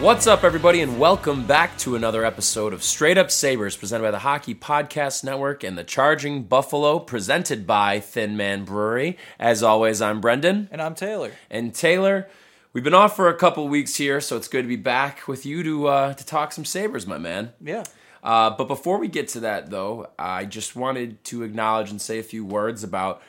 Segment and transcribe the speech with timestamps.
[0.00, 4.10] What's up, everybody, and welcome back to another episode of Straight Up Sabres, presented by
[4.10, 9.18] the Hockey Podcast Network and the Charging Buffalo, presented by Thin Man Brewery.
[9.38, 10.70] As always, I'm Brendan.
[10.72, 11.32] And I'm Taylor.
[11.50, 12.30] And Taylor,
[12.72, 15.44] we've been off for a couple weeks here, so it's good to be back with
[15.44, 17.52] you to uh, to talk some Sabres, my man.
[17.60, 17.84] Yeah.
[18.24, 22.18] Uh, but before we get to that, though, I just wanted to acknowledge and say
[22.18, 23.20] a few words about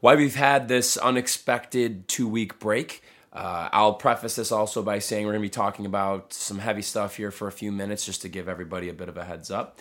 [0.00, 3.00] why we've had this unexpected two week break.
[3.36, 6.80] Uh, I'll preface this also by saying we're going to be talking about some heavy
[6.80, 9.50] stuff here for a few minutes just to give everybody a bit of a heads
[9.50, 9.78] up.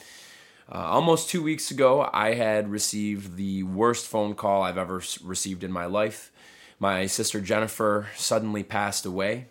[0.69, 5.63] Uh, almost two weeks ago, I had received the worst phone call I've ever received
[5.63, 6.33] in my life.
[6.79, 9.47] My sister Jennifer suddenly passed away.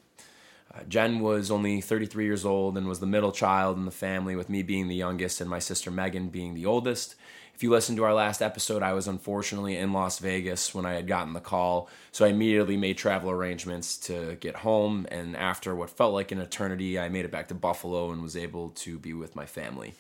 [0.75, 4.37] Uh, Jen was only 33 years old and was the middle child in the family,
[4.37, 7.15] with me being the youngest and my sister Megan being the oldest.
[7.55, 10.95] If you listened to our last episode, I was unfortunately in Las Vegas when I
[10.95, 15.07] had gotten the call, so I immediately made travel arrangements to get home.
[15.09, 18.37] And after what felt like an eternity, I made it back to Buffalo and was
[18.37, 19.95] able to be with my family.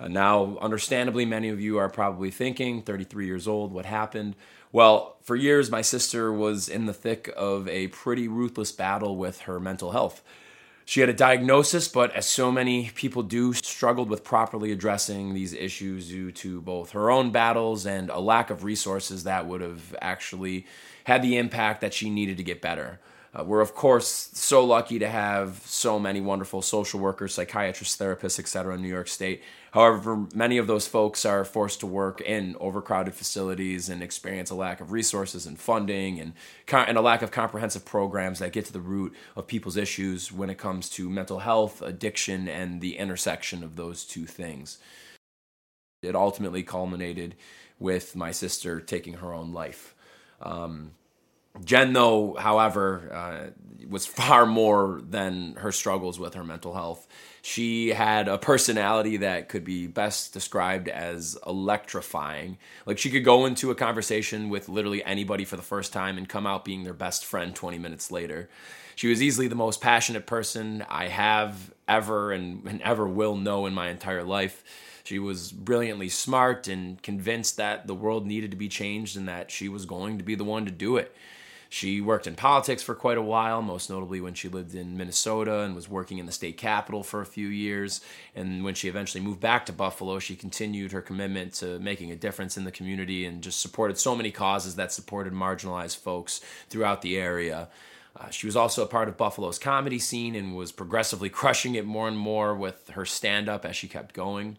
[0.00, 4.34] Uh, now, understandably, many of you are probably thinking, 33 years old, what happened?
[4.72, 9.40] Well, for years, my sister was in the thick of a pretty ruthless battle with
[9.40, 10.22] her mental health.
[10.88, 15.52] She had a diagnosis, but as so many people do, struggled with properly addressing these
[15.52, 19.96] issues due to both her own battles and a lack of resources that would have
[20.00, 20.64] actually
[21.02, 23.00] had the impact that she needed to get better.
[23.36, 28.38] Uh, we're, of course, so lucky to have so many wonderful social workers, psychiatrists, therapists,
[28.38, 28.74] etc.
[28.74, 29.42] in New York State.
[29.72, 34.54] However, many of those folks are forced to work in overcrowded facilities and experience a
[34.54, 36.32] lack of resources and funding and,
[36.72, 40.48] and a lack of comprehensive programs that get to the root of people's issues when
[40.48, 44.78] it comes to mental health, addiction, and the intersection of those two things.
[46.02, 47.34] It ultimately culminated
[47.78, 49.94] with my sister taking her own life.
[50.40, 50.92] Um,
[51.64, 53.50] Jen, though, however, uh,
[53.88, 57.06] was far more than her struggles with her mental health.
[57.42, 62.58] She had a personality that could be best described as electrifying.
[62.84, 66.28] Like she could go into a conversation with literally anybody for the first time and
[66.28, 68.48] come out being their best friend 20 minutes later.
[68.96, 73.66] She was easily the most passionate person I have ever and, and ever will know
[73.66, 74.64] in my entire life.
[75.04, 79.52] She was brilliantly smart and convinced that the world needed to be changed and that
[79.52, 81.14] she was going to be the one to do it.
[81.68, 85.60] She worked in politics for quite a while, most notably when she lived in Minnesota
[85.60, 88.00] and was working in the state capitol for a few years.
[88.34, 92.16] And when she eventually moved back to Buffalo, she continued her commitment to making a
[92.16, 97.02] difference in the community and just supported so many causes that supported marginalized folks throughout
[97.02, 97.68] the area.
[98.18, 101.84] Uh, she was also a part of Buffalo's comedy scene and was progressively crushing it
[101.84, 104.56] more and more with her stand up as she kept going.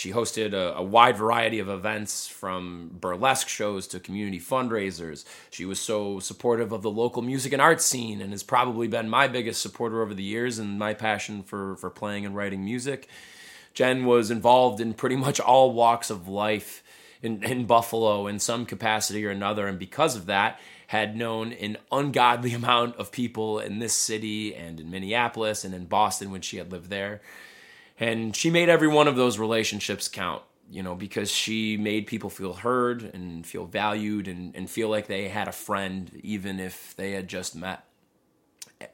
[0.00, 5.26] She hosted a, a, wide variety of events from burlesque shows to community fundraisers.
[5.50, 9.10] She was so supportive of the local music and art scene and has probably been
[9.10, 13.08] my biggest supporter over the years and my passion for, for playing and writing music.
[13.74, 16.82] Jen was involved in pretty much all walks of life
[17.20, 21.76] in, in Buffalo in some capacity or another, and because of that, had known an
[21.92, 26.56] ungodly amount of people in this city and in Minneapolis and in Boston when she
[26.56, 27.20] had lived there.
[28.00, 32.30] And she made every one of those relationships count, you know, because she made people
[32.30, 36.96] feel heard and feel valued and, and feel like they had a friend, even if
[36.96, 37.84] they had just met.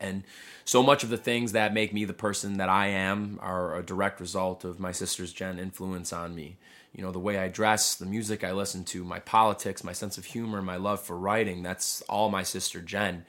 [0.01, 0.25] And
[0.65, 3.85] so much of the things that make me the person that I am are a
[3.85, 6.57] direct result of my sister's Jen influence on me.
[6.93, 10.19] You know, the way I dress, the music I listen to, my politics, my sense
[10.19, 13.25] of humor, my love for writing, that's all my sister Jen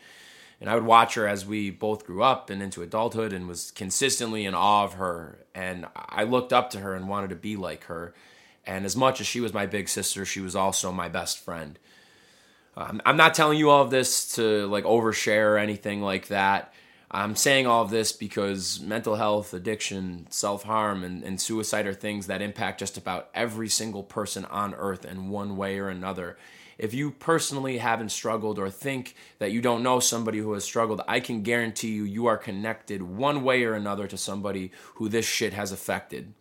[0.59, 3.71] and I would watch her as we both grew up and into adulthood and was
[3.71, 5.45] consistently in awe of her.
[5.53, 8.13] And I looked up to her and wanted to be like her.
[8.65, 11.77] And as much as she was my big sister, she was also my best friend.
[12.75, 16.73] Um, I'm not telling you all of this to like overshare or anything like that.
[17.09, 21.93] I'm saying all of this because mental health, addiction, self harm, and, and suicide are
[21.93, 26.37] things that impact just about every single person on earth in one way or another
[26.77, 31.01] if you personally haven't struggled or think that you don't know somebody who has struggled,
[31.07, 35.25] I can guarantee you, you are connected one way or another to somebody who this
[35.25, 36.33] shit has affected.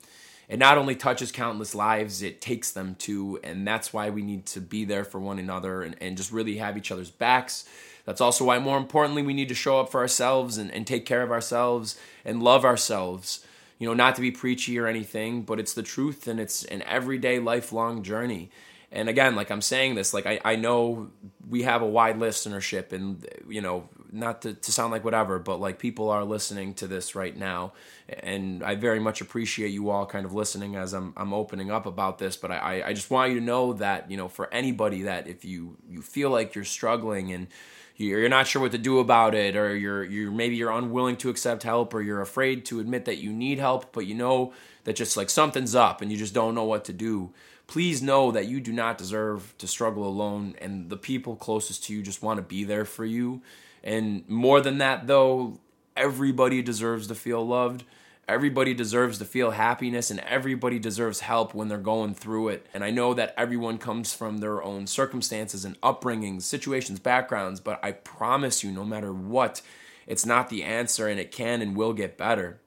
[0.49, 4.47] It not only touches countless lives, it takes them to, and that's why we need
[4.47, 7.65] to be there for one another and, and just really have each other's backs.
[8.05, 11.05] That's also why, more importantly, we need to show up for ourselves and, and take
[11.05, 13.45] care of ourselves and love ourselves.
[13.79, 16.83] You know, not to be preachy or anything, but it's the truth and it's an
[16.83, 18.51] everyday, lifelong journey
[18.97, 21.11] and again like i'm saying this like I, I know
[21.49, 25.61] we have a wide listenership and you know not to, to sound like whatever, but
[25.61, 27.73] like people are listening to this right now.
[28.09, 31.87] And I very much appreciate you all kind of listening as I'm, I'm opening up
[31.87, 32.37] about this.
[32.37, 35.45] But I, I just want you to know that, you know, for anybody that if
[35.45, 37.49] you, you feel like you're struggling and
[37.97, 41.31] you're not sure what to do about it, or you're, you're maybe you're unwilling to
[41.31, 44.53] accept help, or you're afraid to admit that you need help, but you know
[44.85, 47.33] that just like something's up and you just don't know what to do
[47.67, 51.93] please know that you do not deserve to struggle alone and the people closest to
[51.93, 53.43] you just want to be there for you.
[53.83, 55.59] And more than that though
[55.97, 57.85] everybody deserves to feel loved.
[58.29, 62.67] Everybody deserves to feel happiness and everybody deserves help when they're going through it.
[62.75, 67.79] And i know that everyone comes from their own circumstances and upbringings situations backgrounds but
[67.85, 69.63] i promise you no matter what
[70.07, 72.59] it's not the answer and it can and will get better.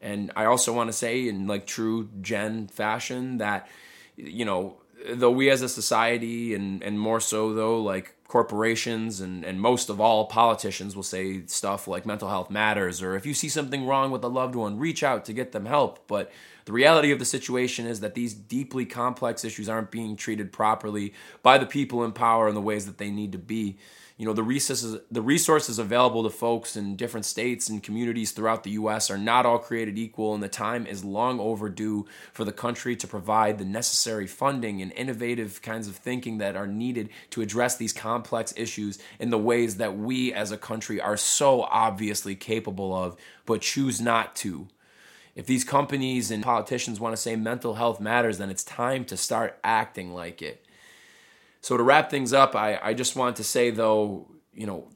[0.00, 3.68] And i also want to say in like true Jen fashion that
[4.22, 4.76] you know,
[5.10, 9.90] though we as a society and, and more so though like corporations and, and most
[9.90, 13.84] of all politicians will say stuff like mental health matters or if you see something
[13.84, 16.06] wrong with a loved one reach out to get them help.
[16.06, 16.30] But
[16.64, 21.12] the reality of the situation is that these deeply complex issues aren't being treated properly
[21.42, 23.76] by the people in power in the ways that they need to be
[24.22, 28.62] you know the resources the resources available to folks in different states and communities throughout
[28.62, 32.52] the US are not all created equal and the time is long overdue for the
[32.52, 37.42] country to provide the necessary funding and innovative kinds of thinking that are needed to
[37.42, 42.36] address these complex issues in the ways that we as a country are so obviously
[42.36, 44.68] capable of but choose not to.
[45.34, 49.16] If these companies and politicians want to say mental health matters then it's time to
[49.16, 50.61] start acting like it
[51.62, 54.88] so to wrap things up, I, I just want to say though, you know,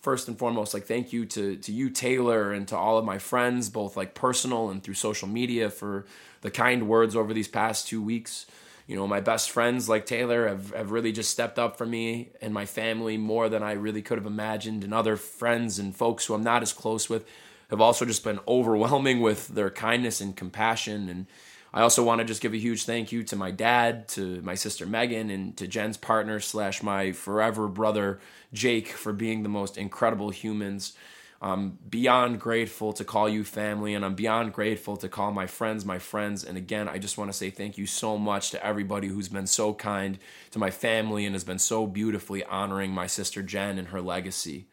[0.00, 3.18] first and foremost, like thank you to to you, Taylor, and to all of my
[3.18, 6.06] friends, both like personal and through social media, for
[6.42, 8.46] the kind words over these past two weeks.
[8.86, 12.30] You know, my best friends like Taylor have, have really just stepped up for me
[12.40, 14.82] and my family more than I really could have imagined.
[14.82, 17.24] And other friends and folks who I'm not as close with
[17.70, 21.26] have also just been overwhelming with their kindness and compassion and
[21.72, 24.54] I also want to just give a huge thank you to my dad, to my
[24.54, 28.20] sister Megan, and to Jen's partner slash my forever brother
[28.52, 30.94] Jake for being the most incredible humans.
[31.42, 35.86] I'm beyond grateful to call you family, and I'm beyond grateful to call my friends
[35.86, 36.44] my friends.
[36.44, 39.46] And again, I just want to say thank you so much to everybody who's been
[39.46, 40.18] so kind
[40.50, 44.66] to my family and has been so beautifully honoring my sister Jen and her legacy.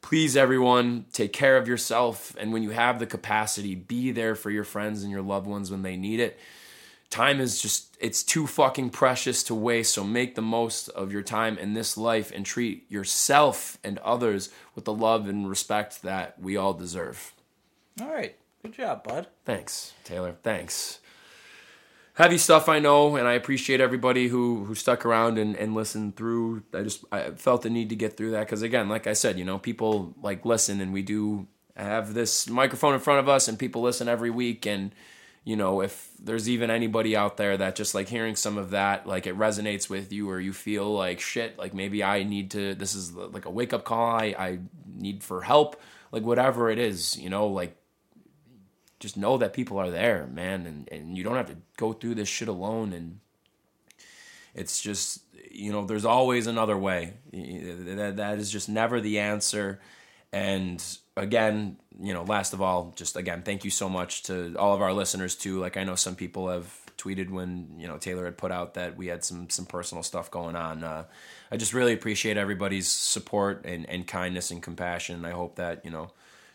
[0.00, 2.34] Please, everyone, take care of yourself.
[2.38, 5.70] And when you have the capacity, be there for your friends and your loved ones
[5.70, 6.38] when they need it.
[7.10, 9.94] Time is just, it's too fucking precious to waste.
[9.94, 14.50] So make the most of your time in this life and treat yourself and others
[14.74, 17.32] with the love and respect that we all deserve.
[18.00, 18.36] All right.
[18.62, 19.26] Good job, bud.
[19.44, 20.36] Thanks, Taylor.
[20.42, 21.00] Thanks
[22.18, 26.16] heavy stuff I know, and I appreciate everybody who who stuck around and, and listened
[26.16, 26.64] through.
[26.74, 29.38] I just I felt the need to get through that because again, like I said,
[29.38, 33.46] you know, people like listen, and we do have this microphone in front of us,
[33.46, 34.92] and people listen every week, and
[35.44, 39.06] you know, if there's even anybody out there that just like hearing some of that,
[39.06, 42.74] like it resonates with you, or you feel like shit, like maybe I need to.
[42.74, 44.10] This is like a wake up call.
[44.10, 44.58] I I
[44.92, 45.80] need for help,
[46.10, 47.77] like whatever it is, you know, like
[49.00, 52.16] just know that people are there, man, and, and you don't have to go through
[52.16, 52.92] this shit alone.
[52.92, 53.20] And
[54.54, 57.14] it's just, you know, there's always another way.
[57.32, 59.80] That, that is just never the answer.
[60.32, 60.84] And
[61.16, 64.82] again, you know, last of all, just again, thank you so much to all of
[64.82, 65.60] our listeners too.
[65.60, 68.96] Like I know some people have tweeted when you know Taylor had put out that
[68.96, 70.84] we had some some personal stuff going on.
[70.84, 71.04] Uh,
[71.50, 75.24] I just really appreciate everybody's support and, and kindness and compassion.
[75.24, 76.10] I hope that you know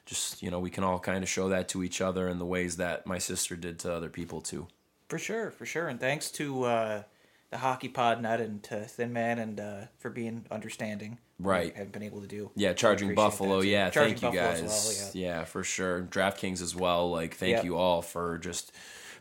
[0.06, 2.46] just you know we can all kind of show that to each other in the
[2.46, 4.68] ways that my sister did to other people too.
[5.10, 7.04] For sure, for sure, and thanks to uh,
[7.52, 11.20] the Hockey Pod Net and to Thin Man and uh, for being understanding.
[11.40, 12.52] Right, have been able to do.
[12.56, 13.62] Yeah, charging Buffalo.
[13.62, 14.62] Yeah, charging thank you guys.
[14.62, 15.38] Well, yeah.
[15.40, 15.44] yeah.
[15.44, 16.04] for sure.
[16.04, 17.12] DraftKings as well.
[17.12, 17.66] Like, thank yep.
[17.66, 18.72] you all for just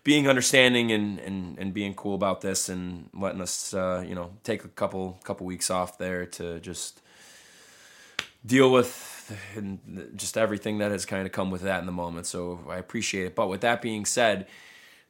[0.05, 4.31] being understanding and, and, and being cool about this and letting us uh, you know
[4.43, 7.01] take a couple couple weeks off there to just
[8.45, 9.22] deal with
[9.57, 12.27] and just everything that has kind of come with that in the moment.
[12.27, 13.35] So I appreciate it.
[13.35, 14.47] But with that being said,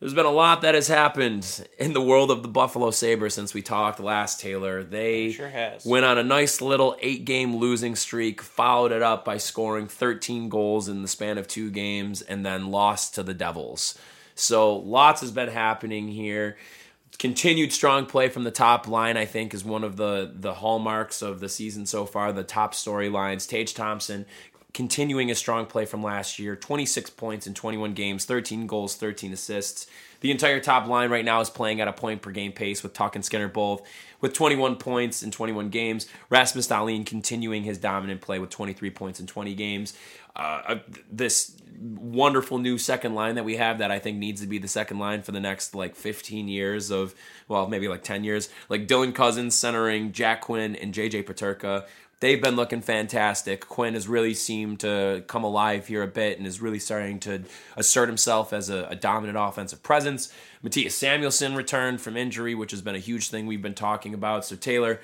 [0.00, 3.54] there's been a lot that has happened in the world of the Buffalo Sabres since
[3.54, 4.82] we talked last, Taylor.
[4.82, 5.52] They sure
[5.84, 10.48] went on a nice little eight game losing streak, followed it up by scoring 13
[10.48, 13.96] goals in the span of two games, and then lost to the Devils.
[14.34, 16.56] So lots has been happening here
[17.18, 21.22] continued strong play from the top line, I think, is one of the the hallmarks
[21.22, 22.32] of the season so far.
[22.32, 24.26] The top storylines: Tage Thompson
[24.72, 29.32] continuing a strong play from last year 26 points in 21 games, 13 goals, 13
[29.32, 29.86] assists.
[30.20, 32.94] The entire top line right now is playing at a point per game pace with
[32.94, 33.82] Tuch and Skinner both
[34.20, 36.06] with 21 points in 21 games.
[36.30, 39.94] Rasmus Dahlin continuing his dominant play with 23 points in 20 games.
[40.34, 40.76] Uh,
[41.10, 44.68] this wonderful new second line that we have that I think needs to be the
[44.68, 47.14] second line for the next like 15 years of,
[47.48, 48.48] well, maybe like 10 years.
[48.68, 51.86] Like Dylan Cozens centering Jack Quinn and JJ Peterka.
[52.22, 53.66] They've been looking fantastic.
[53.66, 57.42] Quinn has really seemed to come alive here a bit and is really starting to
[57.76, 60.32] assert himself as a, a dominant offensive presence.
[60.62, 64.44] Mattias Samuelsson returned from injury, which has been a huge thing we've been talking about.
[64.44, 65.00] So Taylor,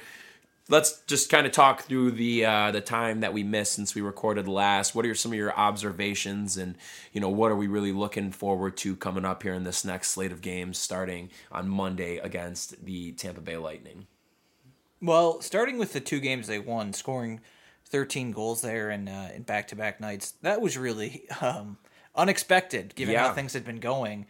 [0.68, 4.00] let's just kind of talk through the uh, the time that we missed since we
[4.00, 4.94] recorded last.
[4.94, 6.76] What are some of your observations, and
[7.12, 10.12] you know what are we really looking forward to coming up here in this next
[10.12, 14.06] slate of games, starting on Monday against the Tampa Bay Lightning?
[15.00, 17.40] Well, starting with the two games they won, scoring
[17.86, 21.78] 13 goals there in uh, in back to back nights, that was really um,
[22.14, 23.28] unexpected given Yeah.
[23.28, 24.26] how things had been going.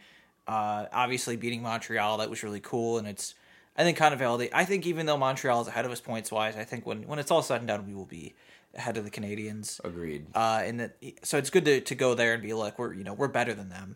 [0.47, 3.35] Uh, obviously, beating Montreal that was really cool, and it's
[3.77, 4.51] I think kind of validate.
[4.53, 7.19] I think even though Montreal is ahead of us points wise, I think when when
[7.19, 8.33] it's all said and done, we will be
[8.75, 9.83] ahead of the Canadiens.
[9.83, 10.27] Agreed.
[10.33, 13.03] Uh, and that so it's good to, to go there and be like we're you
[13.03, 13.95] know we're better than them.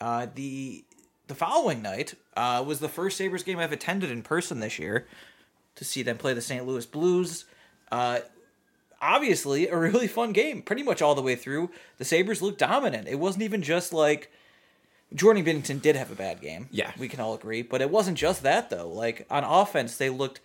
[0.00, 0.84] Uh, the
[1.28, 5.06] the following night uh, was the first Sabres game I've attended in person this year
[5.76, 6.66] to see them play the St.
[6.66, 7.44] Louis Blues.
[7.90, 8.20] Uh,
[9.00, 11.70] obviously, a really fun game, pretty much all the way through.
[11.98, 13.08] The Sabres looked dominant.
[13.08, 14.30] It wasn't even just like
[15.14, 16.68] Jordan Binnington did have a bad game.
[16.70, 16.92] Yeah.
[16.98, 18.88] we can all agree, but it wasn't just that though.
[18.88, 20.40] Like on offense, they looked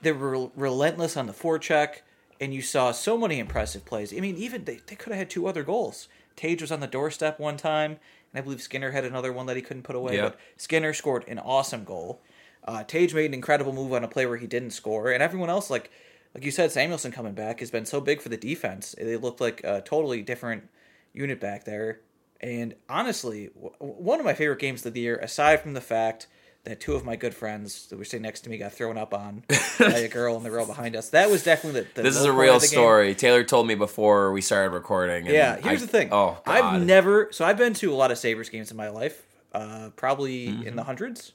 [0.00, 1.98] they were relentless on the forecheck,
[2.40, 4.12] and you saw so many impressive plays.
[4.12, 6.08] I mean, even they, they could have had two other goals.
[6.34, 9.56] Tage was on the doorstep one time, and I believe Skinner had another one that
[9.56, 10.16] he couldn't put away.
[10.16, 10.32] Yep.
[10.32, 12.20] But Skinner scored an awesome goal.
[12.64, 15.50] Uh, Tage made an incredible move on a play where he didn't score, and everyone
[15.50, 15.90] else, like
[16.34, 18.94] like you said, Samuelsson coming back has been so big for the defense.
[18.98, 20.68] They looked like a totally different
[21.12, 22.00] unit back there.
[22.40, 26.28] And honestly, w- one of my favorite games of the year, aside from the fact
[26.64, 29.12] that two of my good friends that were sitting next to me got thrown up
[29.12, 29.42] on
[29.78, 31.86] by a girl in the row behind us, that was definitely the.
[31.96, 32.68] the This is a real the game.
[32.68, 33.14] story.
[33.14, 35.26] Taylor told me before we started recording.
[35.26, 36.08] Yeah, here's I- the thing.
[36.12, 36.52] Oh, God.
[36.76, 37.28] I've never.
[37.32, 40.62] So I've been to a lot of Sabres games in my life, uh, probably Mm-hmm.
[40.68, 41.32] in the hundreds.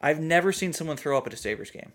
[0.00, 1.92] I've never seen someone throw up at a Sabres game.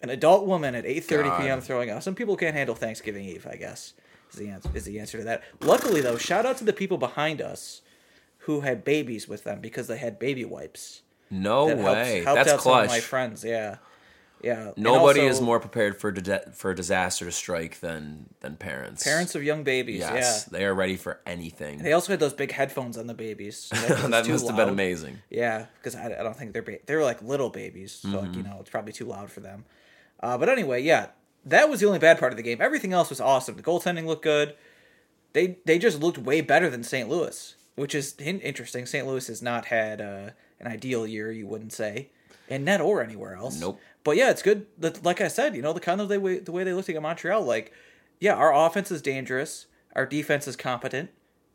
[0.00, 1.60] An adult woman at 8:30 p.m.
[1.60, 2.02] throwing up.
[2.02, 3.94] Some people can't handle Thanksgiving Eve, I guess.
[4.32, 5.42] Is the answer, is the answer to that.
[5.60, 7.80] Luckily though, shout out to the people behind us
[8.42, 11.02] who had babies with them because they had baby wipes.
[11.30, 12.22] no That way.
[12.22, 12.88] helped That's out some of clutch.
[12.88, 13.76] my friends, yeah.
[14.42, 14.70] Yeah.
[14.76, 19.02] Nobody also, is more prepared for di- for disaster to strike than than parents.
[19.02, 20.58] parents of young babies, yes, yeah.
[20.58, 21.78] they are ready for anything.
[21.82, 23.56] They also had those big headphones on the babies.
[23.56, 25.18] so that that must have been amazing.
[25.30, 28.34] Yeah, because I, I don't think they're ba- they're like little babies, so Mm-hmm.
[28.34, 29.64] you know it's probably too loud for them.
[30.20, 31.08] Uh, but anyway, yeah,
[31.44, 32.58] that was the only bad part of the game.
[32.60, 33.56] Everything else was awesome.
[33.56, 34.54] The goaltending looked good.
[35.32, 37.08] They they just looked way better than St.
[37.08, 38.86] Louis, which is interesting.
[38.86, 39.06] St.
[39.06, 40.30] Louis has not had uh,
[40.60, 42.08] an ideal year, you wouldn't say,
[42.48, 43.60] in net or anywhere else.
[43.60, 43.80] Nope.
[44.08, 44.64] But yeah, it's good.
[44.78, 46.88] That, like I said, you know the kind of the way the way they looked
[46.88, 47.74] at Montreal, like
[48.18, 51.10] yeah, our offense is dangerous, our defense is competent,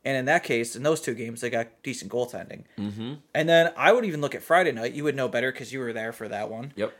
[0.06, 2.66] and in that case, in those two games, they got decent goaltending.
[2.78, 3.14] Mm-hmm.
[3.34, 4.94] And then I would even look at Friday night.
[4.94, 6.74] You would know better because you were there for that one.
[6.76, 6.94] Yep.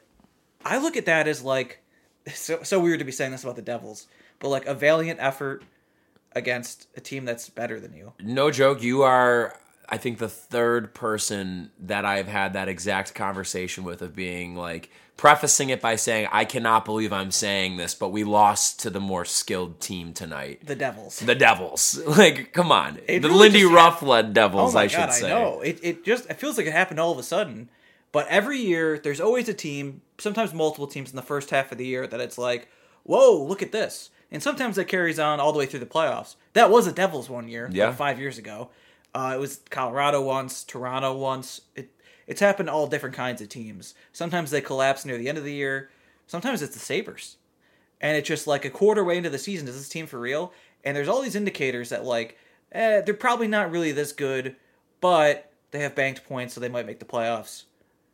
[0.66, 1.84] I look at that as like
[2.34, 4.08] so so weird to be saying this about the Devils,
[4.40, 5.62] but like a valiant effort
[6.32, 8.14] against a team that's better than you.
[8.20, 8.82] No joke.
[8.82, 9.56] You are,
[9.90, 14.90] I think, the third person that I've had that exact conversation with of being like
[15.18, 19.00] prefacing it by saying, "I cannot believe I'm saying this, but we lost to the
[19.00, 21.20] more skilled team tonight." The Devils.
[21.20, 22.02] The Devils.
[22.08, 23.00] Like, come on.
[23.08, 25.32] It the really Lindy Ruff led Devils, Oh my I should god, say.
[25.32, 25.62] I know.
[25.62, 27.70] It it just it feels like it happened all of a sudden.
[28.12, 31.78] But every year there's always a team, sometimes multiple teams in the first half of
[31.78, 32.68] the year that it's like,
[33.04, 36.36] "Whoa, look at this." And sometimes that carries on all the way through the playoffs.
[36.54, 37.92] That was the Devils one year, like Yeah.
[37.94, 38.70] 5 years ago.
[39.14, 41.62] Uh, it was Colorado once, Toronto once.
[41.76, 41.90] It
[42.26, 43.94] it's happened to all different kinds of teams.
[44.14, 45.90] Sometimes they collapse near the end of the year.
[46.26, 47.38] Sometimes it's the Sabres
[48.00, 50.52] and it's just like a quarter way into the season is this team for real
[50.84, 52.38] and there's all these indicators that like
[52.72, 54.56] eh, they're probably not really this good
[55.02, 57.64] but they have banked points so they might make the playoffs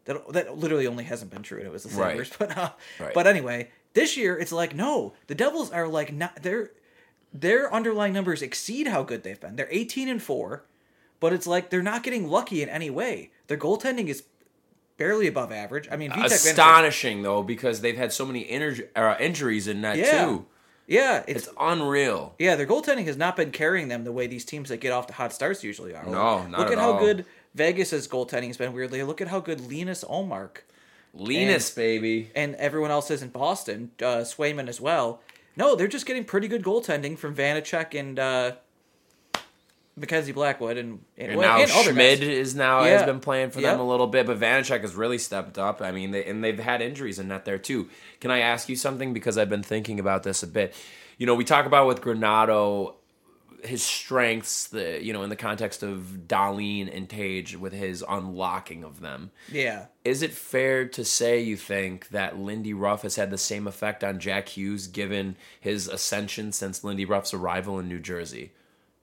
[0.06, 2.12] that, that literally only hasn't been true and it was the Right.
[2.12, 3.14] Sabres but uh, Right.
[3.14, 6.72] but anyway this year it's like no the Devils are like not their
[7.34, 10.64] their underlying numbers exceed how good they've been they're 18 and 4
[11.20, 14.24] but it's like they're not getting lucky in any way their goaltending is
[14.98, 19.16] barely above average I mean Vitek Astonishing though, because they've had so many inju- uh,
[19.20, 20.46] injuries in that yeah too.
[20.88, 22.36] yeah it's It's unreal.
[22.38, 25.08] Yeah, their goaltending has not been carrying them the way these teams that get off
[25.08, 26.06] to hot starts usually are.
[26.06, 27.00] No, not Look at at how all.
[27.00, 29.02] good Vegas's goaltending has been weirdly.
[29.04, 30.58] Look at how good Linus Ullmark
[31.14, 32.30] Linus, baby.
[32.36, 35.22] and everyone else is in Boston, uh, Swayman as well.
[35.56, 38.52] No, they're just getting pretty good goaltending from Vanecek and uh,
[40.00, 43.60] Mackenzie Blackwood and and, And well, now and Schmid is now has been playing for
[43.60, 43.74] Yep.
[43.74, 45.82] them a little bit, but Vanecek has really stepped up.
[45.82, 47.90] I mean, they, and they've had injuries in net there too.
[48.20, 50.74] Can I ask you something because I've been thinking about this a bit?
[51.18, 52.94] You know, we talk about with Granato
[53.64, 58.84] his strengths, the you know, in the context of Dahlin and Tage with his unlocking
[58.84, 59.32] of them.
[59.52, 59.88] Yeah.
[60.06, 64.04] Is it fair to say you think that Lindy Ruff has had the same effect
[64.04, 68.52] on Jack Hughes given his ascension since Lindy Ruff's arrival in New Jersey?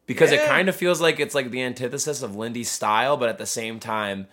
[0.07, 3.39] Because it kind of feels like it's like the antithesis of Lindy's style, but at
[3.39, 4.29] the same time,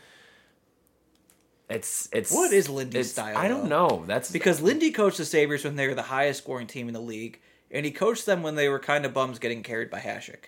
[1.70, 3.88] it's it's What is Lindy's style, I don't though?
[3.88, 4.04] know.
[4.06, 7.02] That's Because Lindy coached the Sabres when they were the highest scoring team in the
[7.02, 7.40] league,
[7.72, 10.46] and he coached them when they were kind of bums getting carried by Hasek.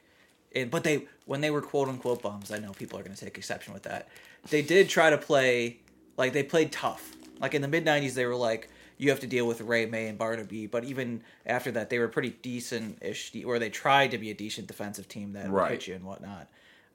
[0.54, 3.26] And but they when they were quote unquote bums, I know people are going to
[3.26, 4.08] take exception with that.
[4.50, 5.80] They did try to play
[6.18, 7.14] like they played tough.
[7.40, 10.08] Like in the mid '90s, they were like you have to deal with Ray May
[10.08, 14.18] and Barnaby, but even after that, they were pretty decent ish, or they tried to
[14.18, 15.72] be a decent defensive team that would Right.
[15.72, 16.48] hit you and whatnot.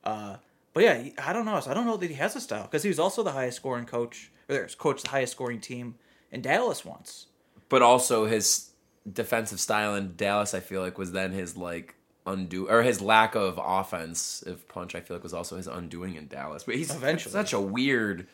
[0.04, 0.37] Uh,
[0.73, 1.59] but yeah, I don't know.
[1.61, 3.57] So I don't know that he has a style because he was also the highest
[3.57, 5.97] scoring coach, or there's coached the highest scoring team
[6.33, 7.26] in Dallas once.
[7.69, 8.71] but also his
[9.11, 11.95] defensive style in Dallas, I feel like was then his like
[12.26, 14.42] undo or his lack of offense.
[14.47, 16.64] If punch, I feel like was also his undoing in Dallas.
[16.64, 17.33] But he's Eventually.
[17.33, 18.26] such a weird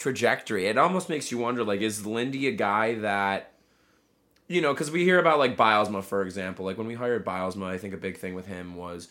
[0.00, 0.66] trajectory.
[0.66, 3.52] It almost makes you wonder, like, is Lindy a guy that
[4.48, 4.72] you know?
[4.72, 6.64] Because we hear about like Bylsma, for example.
[6.64, 9.08] Like when we hired Bylsma, I think a big thing with him was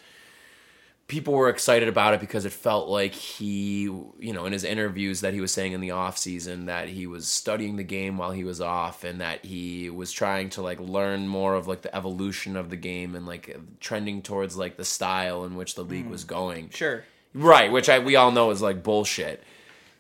[1.07, 5.21] people were excited about it because it felt like he, you know, in his interviews
[5.21, 8.31] that he was saying in the off season that he was studying the game while
[8.31, 11.93] he was off and that he was trying to like learn more of like the
[11.95, 16.05] evolution of the game and like trending towards like the style in which the league
[16.05, 16.11] hmm.
[16.11, 16.69] was going.
[16.69, 17.03] Sure.
[17.33, 19.43] Right, which I we all know is like bullshit.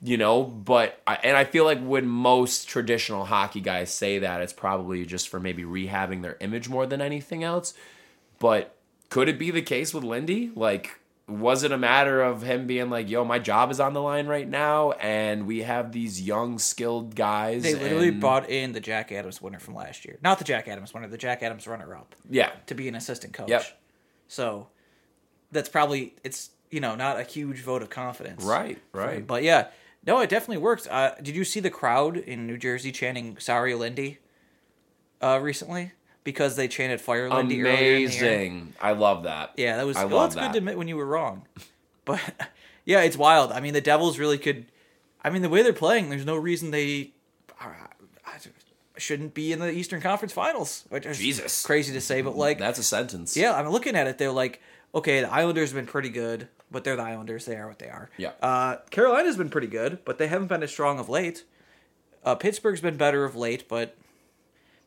[0.01, 4.39] You know, but I, and I feel like when most traditional hockey guys say that,
[4.41, 7.73] it's probably just for maybe rehabbing their image more than anything else.
[8.39, 8.75] But
[9.09, 10.51] could it be the case with Lindy?
[10.55, 14.01] Like, was it a matter of him being like, "Yo, my job is on the
[14.01, 18.71] line right now, and we have these young, skilled guys." They literally and- brought in
[18.71, 20.17] the Jack Adams winner from last year.
[20.23, 23.33] Not the Jack Adams winner, the Jack Adams runner up yeah, to be an assistant
[23.33, 23.49] coach.
[23.49, 23.65] Yep.
[24.27, 24.67] So
[25.51, 28.43] that's probably it's you know not a huge vote of confidence.
[28.43, 29.25] right, right.
[29.25, 29.67] But yeah,
[30.05, 30.87] no, it definitely works.
[30.87, 34.19] Uh, did you see the crowd in New Jersey chanting "Sorry, Lindy"?
[35.21, 35.91] Uh, recently
[36.23, 38.03] because they chanted "Fire Lindy" earlier in the.
[38.05, 38.73] Amazing!
[38.81, 39.53] I love that.
[39.57, 39.97] Yeah, that was.
[39.97, 40.47] I well, it's that.
[40.47, 41.45] good to admit when you were wrong,
[42.05, 42.21] but
[42.85, 43.51] yeah, it's wild.
[43.51, 44.65] I mean, the Devils really could.
[45.23, 47.11] I mean, the way they're playing, there's no reason they
[47.59, 47.65] uh,
[48.97, 50.85] shouldn't be in the Eastern Conference Finals.
[50.89, 51.65] Which is Jesus.
[51.65, 53.35] crazy to say, but like, That's a sentence.
[53.35, 54.17] yeah, I'm looking at it.
[54.17, 54.61] They're like,
[54.93, 57.45] okay, the Islanders have been pretty good, but they're the Islanders.
[57.45, 58.09] They are what they are.
[58.17, 58.31] Yeah.
[58.41, 61.43] Uh, Carolina's been pretty good, but they haven't been as strong of late.
[62.23, 63.95] Uh, Pittsburgh's been better of late, but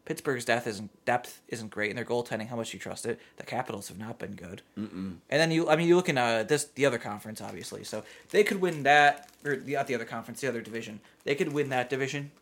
[0.04, 2.48] Pittsburgh's depth isn't depth isn't great, and their goaltending.
[2.48, 3.20] How much you trust it?
[3.36, 4.62] The Capitals have not been good.
[4.78, 5.16] Mm-mm.
[5.30, 7.84] And then you, I mean, you look in uh, this the other conference, obviously.
[7.84, 11.00] So they could win that, or the, not the other conference, the other division.
[11.24, 12.32] They could win that division,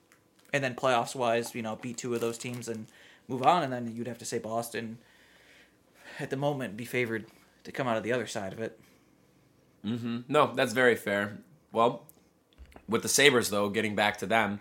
[0.53, 2.87] and then playoffs wise, you know, beat two of those teams and
[3.29, 3.63] move on.
[3.63, 4.99] And then you'd have to say Boston,
[6.19, 7.27] at the moment, be favored
[7.65, 8.81] to come out of the other side of it.
[9.85, 10.21] Mm-hmm.
[10.29, 11.39] No, that's very fair.
[11.73, 12.05] Well,
[12.89, 14.61] with the Sabres, though, getting back to them,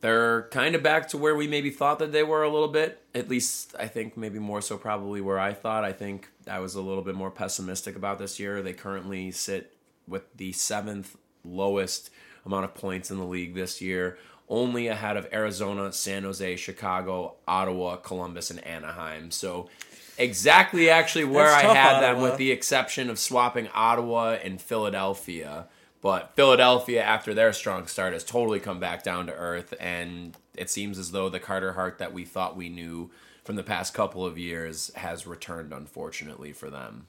[0.00, 3.02] they're kind of back to where we maybe thought that they were a little bit.
[3.14, 5.84] At least, I think maybe more so probably where I thought.
[5.84, 8.62] I think I was a little bit more pessimistic about this year.
[8.62, 9.76] They currently sit
[10.08, 12.10] with the seventh lowest
[12.44, 17.36] amount of points in the league this year, only ahead of Arizona, San Jose, Chicago,
[17.46, 19.30] Ottawa, Columbus, and Anaheim.
[19.30, 19.68] So,
[20.18, 24.60] exactly actually where That's I tough, had them, with the exception of swapping Ottawa and
[24.60, 25.66] Philadelphia.
[26.00, 30.68] But Philadelphia, after their strong start, has totally come back down to earth, and it
[30.68, 33.10] seems as though the Carter Hart that we thought we knew
[33.44, 37.06] from the past couple of years has returned, unfortunately for them.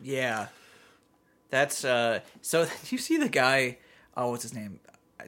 [0.00, 0.46] Yeah,
[1.50, 2.20] that's uh.
[2.40, 3.78] So you see the guy?
[4.16, 4.78] Oh, what's his name?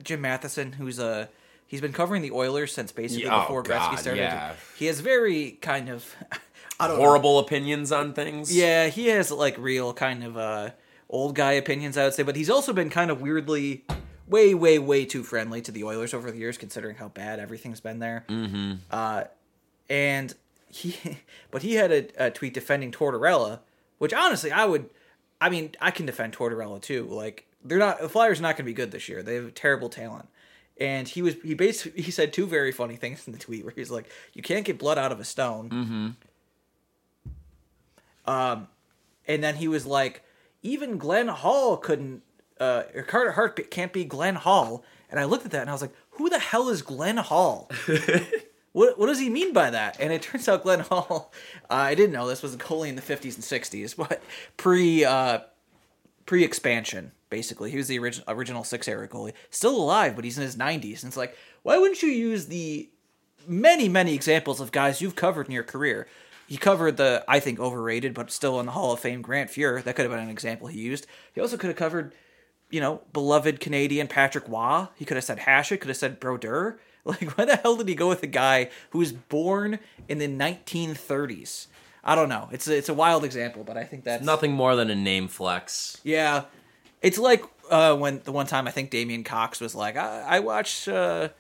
[0.03, 1.27] Jim Matheson, who's uh
[1.66, 4.20] he's been covering the Oilers since basically oh, before God, Gretzky started.
[4.20, 4.53] yeah.
[4.77, 6.14] He has very kind of
[6.88, 7.05] Don't know.
[7.05, 8.55] Horrible opinions on things.
[8.55, 10.71] Yeah, he has like real kind of uh
[11.09, 13.85] old guy opinions, I would say, but he's also been kind of weirdly
[14.27, 17.81] way, way, way too friendly to the Oilers over the years, considering how bad everything's
[17.81, 18.25] been there.
[18.29, 18.75] Mm-hmm.
[18.90, 19.25] Uh,
[19.90, 20.35] and
[20.71, 21.18] he,
[21.51, 23.61] but he had a, a tweet defending Tortorella,
[23.99, 24.88] which honestly I would,
[25.40, 27.07] I mean, I can defend Tortorella too.
[27.07, 29.23] Like they're not the Flyers are not going to be good this year.
[29.23, 30.29] They have terrible talent.
[30.81, 33.75] And he was he basically he said two very funny things in the tweet where
[33.77, 36.09] he's like, "You can't get blood out of a stone." Mm-hmm.
[38.26, 38.68] Um,
[39.26, 40.22] and then he was like,
[40.62, 42.22] even Glenn Hall couldn't,
[42.61, 44.85] uh, or Carter Hart can't be Glenn Hall.
[45.11, 47.70] And I looked at that and I was like, who the hell is Glenn Hall?
[48.72, 49.98] what what does he mean by that?
[50.00, 51.32] And it turns out Glenn Hall,
[51.70, 54.22] uh, I didn't know this was a goalie in the 50s and 60s, but
[54.56, 55.40] pre uh,
[56.26, 57.70] pre expansion basically.
[57.70, 61.02] He was the original original six era goalie, still alive, but he's in his 90s.
[61.02, 62.90] And it's like, why wouldn't you use the
[63.46, 66.06] many many examples of guys you've covered in your career?
[66.46, 69.83] He covered the I think overrated, but still in the Hall of Fame Grant Fuhr.
[69.83, 71.07] That could have been an example he used.
[71.35, 72.14] He also could have covered,
[72.70, 74.88] you know, beloved Canadian Patrick Roy.
[74.96, 76.78] He could have said Hasek, could have said Brodeur.
[77.05, 80.28] Like, why the hell did he go with a guy who was born in the
[80.28, 81.66] 1930s?
[82.05, 82.48] I don't know.
[82.52, 85.26] It's a, it's a wild example, but I think that's Nothing more than a name
[85.28, 86.00] flex.
[86.05, 86.44] yeah.
[87.00, 90.38] It's like uh, when the one time I think Damien Cox was like, I, I
[90.38, 91.31] watched, uh,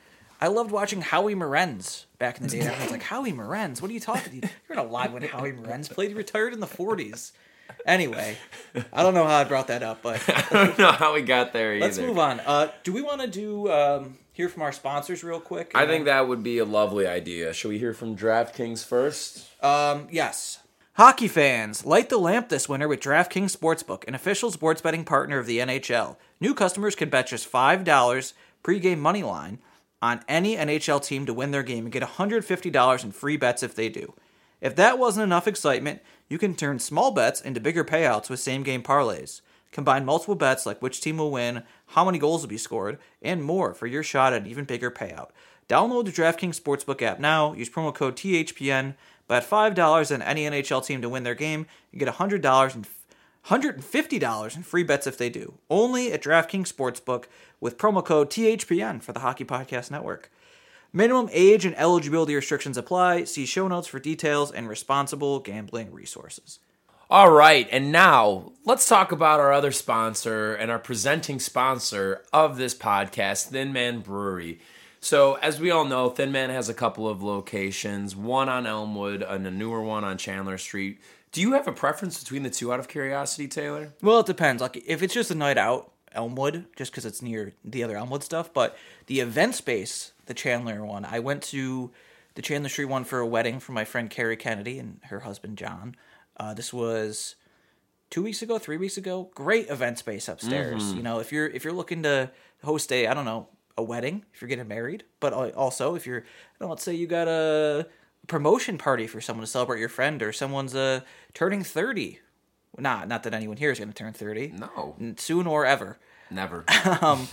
[0.40, 2.68] I loved watching Howie Morenz back in the day.
[2.80, 3.82] Was like, Howie Morenz?
[3.82, 4.44] What are you talking?
[4.68, 6.10] You're not alive when Howie Morenz played.
[6.10, 7.32] He retired in the 40s.
[7.84, 8.36] Anyway,
[8.92, 11.52] I don't know how I brought that up, but I don't know how we got
[11.52, 11.84] there either.
[11.84, 12.38] let's move on.
[12.40, 15.72] Uh, do we want to do um, hear from our sponsors real quick?
[15.74, 17.52] I think that would be a lovely idea.
[17.52, 19.48] Should we hear from DraftKings first?
[19.64, 20.60] Um, yes.
[20.92, 25.38] Hockey fans, light the lamp this winter with DraftKings Sportsbook, an official sports betting partner
[25.38, 26.16] of the NHL.
[26.38, 28.32] New customers can bet just $5
[28.62, 29.58] pregame money line
[30.02, 33.74] on any NHL team to win their game and get $150 in free bets if
[33.74, 34.12] they do.
[34.60, 38.62] If that wasn't enough excitement, you can turn small bets into bigger payouts with same
[38.62, 39.40] game parlays.
[39.70, 43.42] Combine multiple bets like which team will win, how many goals will be scored, and
[43.42, 45.30] more for your shot at an even bigger payout.
[45.68, 47.54] Download the DraftKings Sportsbook app now.
[47.54, 48.94] Use promo code THPN.
[49.28, 52.86] Bet $5 on any NHL team to win their game and get $100 and
[53.46, 55.54] $150 in free bets if they do.
[55.68, 57.24] Only at DraftKings Sportsbook
[57.60, 60.30] with promo code THPN for the Hockey Podcast Network.
[60.92, 63.24] Minimum age and eligibility restrictions apply.
[63.24, 66.58] See show notes for details and responsible gambling resources.
[67.08, 72.56] All right, and now let's talk about our other sponsor and our presenting sponsor of
[72.56, 74.60] this podcast, Thin Man Brewery.
[75.00, 79.22] So, as we all know, Thin Man has a couple of locations, one on Elmwood
[79.22, 81.00] and a newer one on Chandler Street.
[81.32, 83.94] Do you have a preference between the two out of curiosity, Taylor?
[84.02, 84.60] Well, it depends.
[84.60, 88.22] Like if it's just a night out, Elmwood, just because it's near the other Elmwood
[88.22, 88.52] stuff.
[88.52, 91.90] But the event space, the Chandler one, I went to
[92.34, 95.56] the Chandler Street one for a wedding for my friend Carrie Kennedy and her husband
[95.56, 95.96] John.
[96.36, 97.36] Uh, this was
[98.10, 99.30] two weeks ago, three weeks ago.
[99.34, 100.92] Great event space upstairs.
[100.92, 102.30] You know, if you're if you're looking to
[102.62, 106.18] host a, I don't know, a wedding, if you're getting married, but also if you're,
[106.18, 106.24] you
[106.60, 107.86] know, let's say you got a
[108.26, 111.00] promotion party for someone to celebrate your friend, or someone's uh
[111.34, 112.20] turning thirty.
[112.78, 114.48] Not not that anyone here is going to turn thirty.
[114.56, 115.98] No, soon or ever.
[116.30, 116.64] never.
[117.02, 117.28] Um,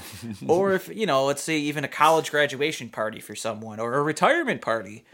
[0.47, 4.01] or if you know, let's say even a college graduation party for someone, or a
[4.03, 5.05] retirement party,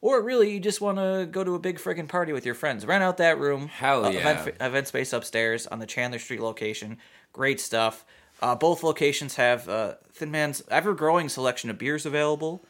[0.00, 2.86] or really you just want to go to a big friggin' party with your friends.
[2.86, 3.68] Rent out that room.
[3.68, 4.20] Hell uh, yeah.
[4.40, 6.96] Event, event space upstairs on the Chandler Street location.
[7.32, 8.04] Great stuff.
[8.40, 12.64] Uh, both locations have uh, Thin Man's ever-growing selection of beers available.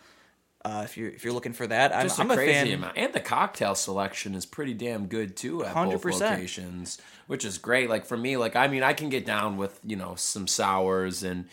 [0.65, 2.73] Uh, if you're if you're looking for that, I'm, Just I'm a a crazy fan.
[2.73, 2.97] amount.
[2.97, 6.21] And the cocktail selection is pretty damn good too at both 100%.
[6.21, 7.91] locations, which is great.
[7.91, 11.23] Like for me, like I mean, I can get down with you know some sours
[11.23, 11.47] and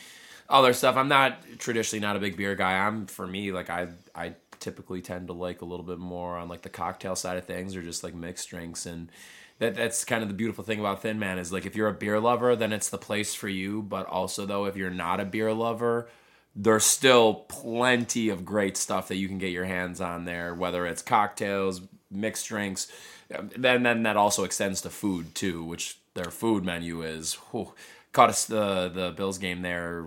[0.49, 0.95] other stuff.
[0.95, 2.73] I'm not traditionally not a big beer guy.
[2.87, 6.47] I'm for me like I I typically tend to like a little bit more on
[6.47, 9.11] like the cocktail side of things or just like mixed drinks and.
[9.59, 11.93] That, that's kind of the beautiful thing about Thin Man is like if you're a
[11.93, 13.83] beer lover, then it's the place for you.
[13.83, 16.09] But also though, if you're not a beer lover,
[16.55, 20.85] there's still plenty of great stuff that you can get your hands on there, whether
[20.85, 22.91] it's cocktails, mixed drinks.
[23.33, 27.35] Um, Then, then that also extends to food too, which their food menu is.
[27.51, 27.73] Whew,
[28.11, 30.05] caught us the the Bills game there.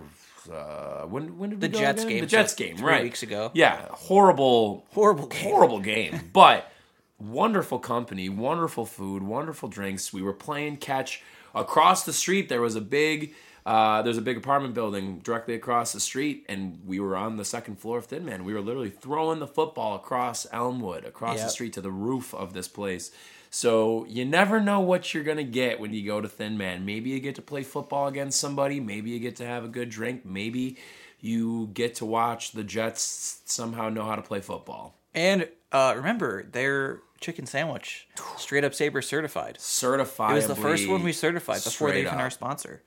[0.51, 2.09] Uh, when when did we The Jets again?
[2.17, 3.01] game, The Jets game, right?
[3.01, 3.49] weeks ago.
[3.55, 5.43] Yeah, horrible, Horrible game.
[5.43, 6.71] horrible game, but
[7.17, 10.13] wonderful company, wonderful food, wonderful drinks.
[10.13, 11.23] We were playing catch
[11.55, 12.49] across the street.
[12.49, 13.33] There was a big,
[13.65, 17.45] uh, there's a big apartment building directly across the street, and we were on the
[17.45, 18.45] second floor of Thin Man.
[18.45, 22.53] We were literally throwing the football across Elmwood, across the street to the roof of
[22.53, 23.11] this place.
[23.49, 26.85] So you never know what you're gonna get when you go to Thin Man.
[26.85, 28.79] Maybe you get to play football against somebody.
[28.79, 30.25] Maybe you get to have a good drink.
[30.25, 30.77] Maybe
[31.21, 34.95] you get to watch the Jets somehow know how to play football.
[35.13, 39.59] And uh, remember, their chicken sandwich, straight up Saber certified.
[39.59, 40.33] certified.
[40.33, 42.83] It was the first one we certified before they even our sponsor.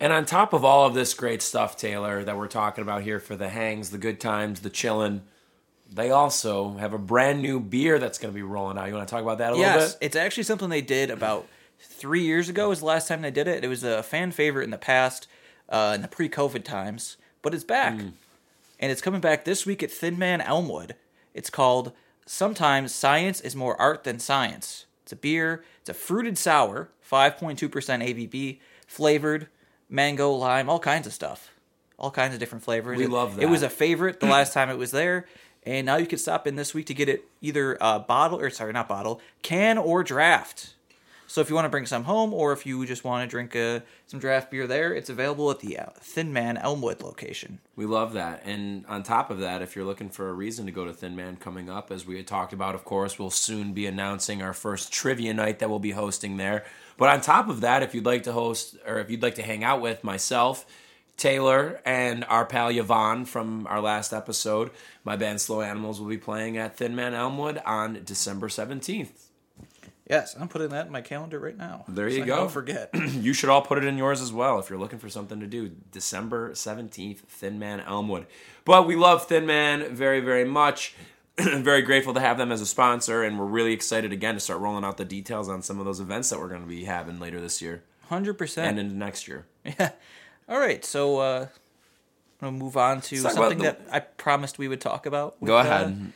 [0.00, 3.18] And on top of all of this great stuff, Taylor, that we're talking about here
[3.18, 5.22] for the hangs, the good times, the chillin',
[5.92, 8.86] they also have a brand new beer that's going to be rolling out.
[8.88, 10.06] You want to talk about that a little Yes, bit?
[10.06, 11.48] it's actually something they did about
[11.80, 12.68] three years ago.
[12.68, 13.64] Was the last time they did it.
[13.64, 15.26] It was a fan favorite in the past,
[15.68, 18.08] uh, in the pre-COVID times, but it's back, Hmm.
[18.78, 20.94] and it's coming back this week at Thin Man Elmwood.
[21.34, 21.92] It's called
[22.26, 25.64] "Sometimes Science is More Art Than Science." It's a beer.
[25.80, 29.48] It's a fruited sour, five point two percent ABV, flavored
[29.88, 31.50] mango, lime, all kinds of stuff,
[31.98, 32.98] all kinds of different flavors.
[32.98, 35.26] We It- love It was a favorite the last time it was there,
[35.66, 38.48] And now you can stop in this week to get it either uh, bottle or
[38.48, 40.74] sorry, not bottle, can or draft.
[41.28, 43.54] So if you want to bring some home, or if you just want to drink
[43.54, 47.58] uh, some draft beer there, it's available at the uh, Thin Man Elmwood location.
[47.76, 48.42] We love that.
[48.46, 51.14] And on top of that, if you're looking for a reason to go to Thin
[51.14, 54.54] Man coming up, as we had talked about, of course, we'll soon be announcing our
[54.54, 56.64] first trivia night that we'll be hosting there.
[56.96, 59.42] But on top of that, if you'd like to host or if you'd like to
[59.42, 60.64] hang out with myself,
[61.18, 64.70] Taylor, and our pal Yvonne from our last episode,
[65.04, 69.27] my band Slow Animals will be playing at Thin Man Elmwood on December 17th.
[70.08, 71.84] Yes, I'm putting that in my calendar right now.
[71.86, 72.36] There you so go.
[72.36, 72.90] Don't forget.
[72.94, 75.46] you should all put it in yours as well if you're looking for something to
[75.46, 75.70] do.
[75.92, 78.26] December 17th, Thin Man Elmwood.
[78.64, 80.94] But we love Thin Man very, very much.
[81.38, 84.60] very grateful to have them as a sponsor, and we're really excited again to start
[84.60, 87.20] rolling out the details on some of those events that we're going to be having
[87.20, 88.68] later this year Hundred and percent.
[88.70, 89.46] And into next year.
[89.64, 89.90] Yeah.
[90.48, 91.46] All right, so uh,
[92.40, 95.36] I'm gonna move on to something the- that I promised we would talk about.
[95.40, 95.86] with, Go uh, ahead.
[95.86, 96.10] Uh,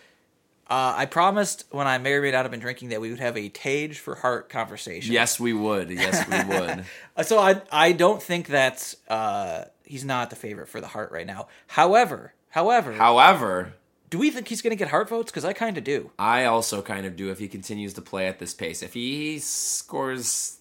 [0.74, 3.36] I promised when I may or may not have been drinking that we would have
[3.36, 5.12] a Tage for Hart conversation.
[5.12, 5.90] yes, we would.
[5.90, 6.84] Yes, we would.
[7.16, 11.10] Uh, So I I don't think that's uh, he's not the favorite for the Hart
[11.12, 11.48] right now.
[11.66, 13.74] However, however, However,
[14.10, 15.30] do we think he's gonna get Hart votes?
[15.30, 16.10] Because I kind of do.
[16.18, 18.82] I also kind of do if he continues to play at this pace.
[18.82, 20.58] If he scores,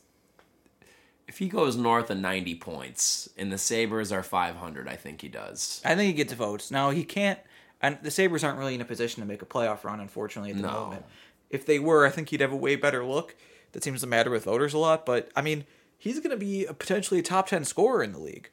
[1.28, 5.30] if he goes north of 90 points and the Sabres are 500, I think he
[5.30, 5.82] does.
[5.86, 6.72] I think he gets votes.
[6.72, 7.40] Now he can't,
[7.82, 10.58] and the Sabres aren't really in a position to make a playoff run, unfortunately, at
[10.58, 10.72] the No.
[10.72, 11.06] moment.
[11.50, 13.36] If they were, I think he'd have a way better look.
[13.74, 15.06] That seems to matter with voters a lot.
[15.06, 15.66] But I mean,
[15.98, 18.50] he's going to be a potentially a top ten scorer in the league.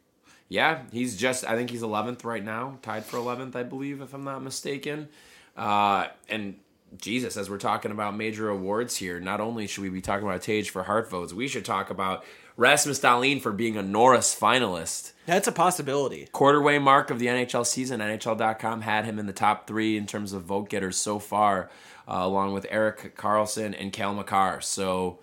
[0.48, 4.14] Yeah, he's just, I think he's 11th right now, tied for 11th, I believe, if
[4.14, 5.08] I'm not mistaken.
[5.56, 6.58] Uh, and
[6.96, 10.40] Jesus, as we're talking about major awards here, not only should we be talking about
[10.40, 12.24] Tage for Hart votes, we should talk about
[12.58, 15.12] Rasmus Dahlin for being a Norris finalist.
[15.26, 16.28] That's a possibility.
[16.32, 18.00] quarterway mark of the NHL season.
[18.00, 21.70] NHL.com had him in the top three in terms of vote getters so far,
[22.08, 24.60] uh, along with Erik Karlsson and Cale Makar.
[24.60, 25.20] So,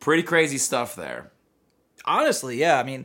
[0.00, 1.30] pretty crazy stuff there.
[2.06, 2.80] Honestly, yeah.
[2.80, 3.04] I mean,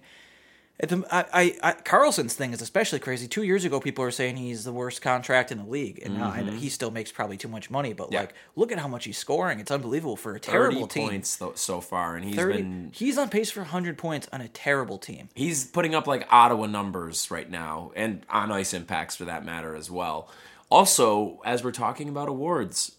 [0.88, 3.28] the, I, I, I, Karlsson's thing is especially crazy.
[3.28, 6.32] Two years ago, people were saying he's the worst contract in the league, and know
[6.54, 7.92] he still makes probably too much money.
[7.92, 8.14] But Mm-hmm.
[8.14, 8.20] Yeah.
[8.22, 9.60] like, look at how much he's scoring.
[9.60, 11.10] It's unbelievable for a 30 terrible team.
[11.10, 14.40] points tho- so far, and he's 30, been he's on pace for 100 points on
[14.40, 15.28] a terrible team.
[15.36, 19.76] he's putting up like Ottawa numbers right now, and on ice impacts for that matter
[19.76, 20.30] as well.
[20.72, 22.94] Also, as we're talking about awards,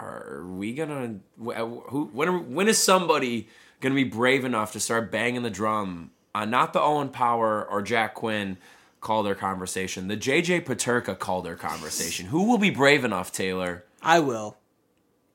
[0.00, 3.48] are we gonna who when are, when is somebody
[3.80, 7.82] gonna be brave enough to start banging the drum on not the Owen Power or
[7.82, 8.56] Jack Quinn
[9.00, 12.26] Calder conversation, the JJ Peterka Calder conversation?
[12.26, 13.84] Who will be brave enough, Taylor?
[14.02, 14.56] I will.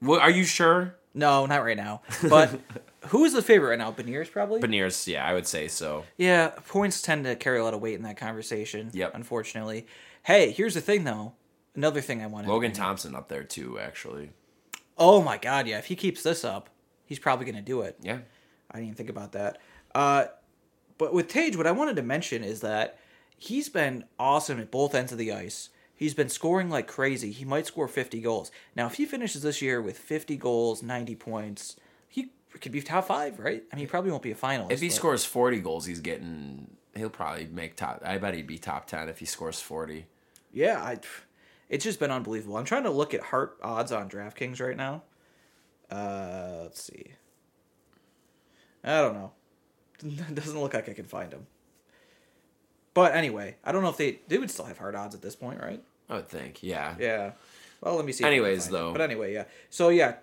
[0.05, 0.95] Wh- Are you sure?
[1.13, 2.01] No, not right now.
[2.29, 2.59] But
[3.07, 3.91] who is the favorite right now?
[3.91, 4.61] Beniers probably.
[4.61, 6.03] Beniers, yeah, I would say so.
[6.17, 8.89] yeah, points tend to carry a lot of weight in that conversation.
[8.93, 9.11] Yep.
[9.15, 9.87] Unfortunately.
[10.23, 11.33] Hey, here's the thing though.
[11.75, 12.47] Another thing I wanted.
[12.47, 12.71] to Logan.
[12.71, 14.31] Thompson up there too, actually.
[14.97, 15.67] Oh my God!
[15.67, 16.69] Yeah, if he keeps this up,
[17.05, 17.97] he's probably going to do it.
[18.01, 18.17] Yeah.
[18.71, 19.59] I didn't even think about that.
[19.95, 20.25] Uh,
[20.97, 22.97] but with Tage, what I wanted to mention is that
[23.37, 25.69] he's been awesome at both ends of the ice.
[25.95, 27.31] He's been scoring like crazy.
[27.31, 28.51] He might score 50 goals.
[28.75, 31.75] Now, if he finishes this year with 50 goals, 90 points,
[32.07, 32.31] he
[32.61, 33.63] could be top five, right?
[33.71, 34.71] I mean, he probably won't be a finalist.
[34.71, 36.67] If he but- scores 40 goals, he's getting.
[36.95, 38.01] He'll probably make top.
[38.03, 40.07] I bet he'd be top 10 if he scores 40.
[40.51, 40.97] Yeah, I,
[41.69, 42.57] it's just been unbelievable.
[42.57, 45.03] I'm trying to look at Hart odds on DraftKings right now.
[45.91, 47.11] Uh, let's see.
[48.83, 49.31] I don't know.
[50.33, 51.47] Doesn't look like I can find them.
[52.93, 55.35] But anyway, I don't know if they they would still have Hart odds at this
[55.35, 55.81] point, right?
[56.09, 56.63] I would think.
[56.63, 56.95] Yeah.
[56.99, 57.31] Yeah.
[57.81, 58.23] Well, let me see.
[58.23, 58.71] if I can Anyways, it.
[58.71, 58.91] though.
[58.91, 59.43] But anyway, yeah.
[59.69, 60.15] So yeah,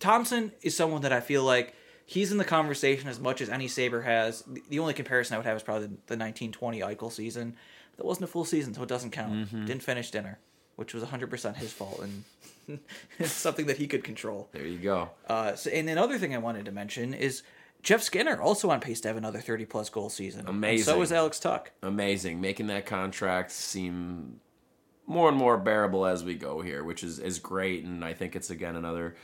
[0.00, 1.74] Thompson is someone that I feel like
[2.06, 4.42] he's in the conversation as much as any Saber has.
[4.42, 7.56] The- The only comparison I would have is probably the 1920 Eichel season.
[7.96, 9.32] That wasn't a full season, so it doesn't count.
[9.32, 9.66] Mm-hmm.
[9.66, 10.38] Didn't finish dinner,
[10.76, 12.80] which was 100% his fault and
[13.24, 14.48] something that he could control.
[14.52, 15.10] There you go.
[15.28, 17.42] Uh, so, and another thing I wanted to mention is
[17.84, 20.40] Jeff Skinner also on pace to have another 30 plus goal season.
[20.40, 20.86] And Amazing.
[20.86, 21.68] so is Alex Tuch.
[21.82, 22.40] Amazing.
[22.40, 24.40] Making that contract seem
[25.06, 27.84] more and more bearable as we go here, which is, is great.
[27.84, 29.14] And I think it's, again, another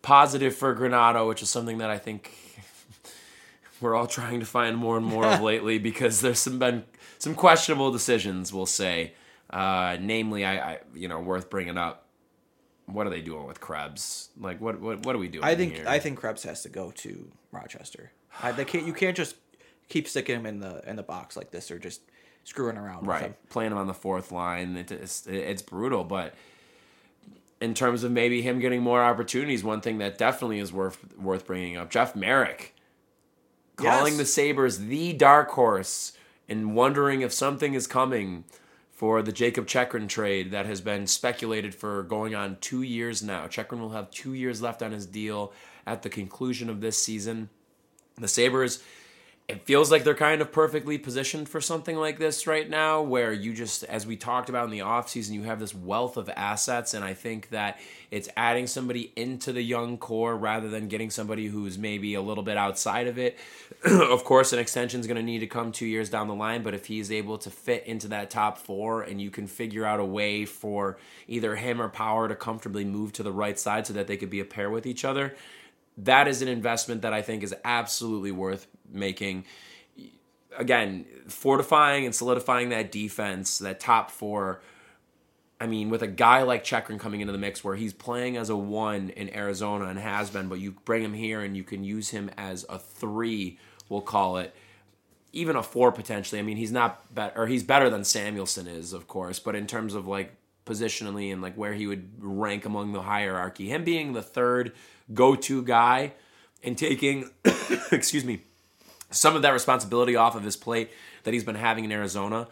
[0.00, 2.34] positive for Granato, which is something that I think
[3.80, 6.84] we're all trying to find more and more of lately because there's some been
[7.18, 9.12] some questionable decisions, we'll say.
[9.50, 12.07] Uh, namely, I, I you know worth bringing up.
[12.90, 14.30] What are they doing with Krebs?
[14.40, 15.44] Like, what what what are we doing?
[15.44, 15.84] I think here?
[15.86, 18.12] I think Krebs has to go to Rochester.
[18.42, 18.86] I, they can't.
[18.86, 19.36] You can't just
[19.88, 22.00] keep sticking him in the in the box like this or just
[22.44, 23.00] screwing around.
[23.00, 24.76] with right playing him on the fourth line.
[24.76, 26.34] It, it's it's brutal, but
[27.60, 31.46] in terms of maybe him getting more opportunities, one thing that definitely is worth worth
[31.46, 32.74] bringing up: Jeff Marek
[33.76, 34.18] calling Yes.
[34.18, 36.12] the Sabres the dark horse
[36.48, 38.44] and wondering if something is coming
[38.98, 43.46] for the Jakob Chychrun trade that has been speculated for going on two years now.
[43.46, 45.52] Chekrin will have two years left on his deal
[45.86, 47.48] at the conclusion of this season.
[48.16, 48.82] The Sabres
[49.48, 53.32] it feels like they're kind of perfectly positioned for something like this right now where
[53.32, 56.92] you just as we talked about in the offseason you have this wealth of assets
[56.92, 57.78] and i think that
[58.10, 62.42] it's adding somebody into the young core rather than getting somebody who's maybe a little
[62.42, 63.38] bit outside of it.
[64.08, 66.62] Of course an extension is going to need to come two years down the line
[66.62, 70.00] but if he's able to fit into that top four and you can figure out
[70.00, 73.92] a way for either him or power to comfortably move to the right side so
[73.92, 75.34] that they could be a pair with each other
[75.98, 79.44] that is an investment that I think is absolutely worth making.
[80.56, 84.62] Again, fortifying and solidifying that defense, that top four.
[85.60, 88.48] I mean, with a guy like Chychrun coming into the mix where he's playing as
[88.48, 91.82] a one in Arizona and has been, but you bring him here and you can
[91.82, 93.58] use him as a three,
[93.88, 94.54] we'll call it,
[95.32, 96.38] even a four potentially.
[96.38, 99.66] I mean, he's not better, or he's better than Samuelsson is, of course, but in
[99.66, 104.12] terms of like positionally and like where he would rank among the hierarchy, him being
[104.12, 104.72] the third
[105.12, 106.12] go to guy
[106.62, 107.30] and taking,
[107.92, 108.42] excuse me,
[109.10, 110.90] some of that responsibility off of his plate
[111.24, 112.48] that he's been having in Arizona.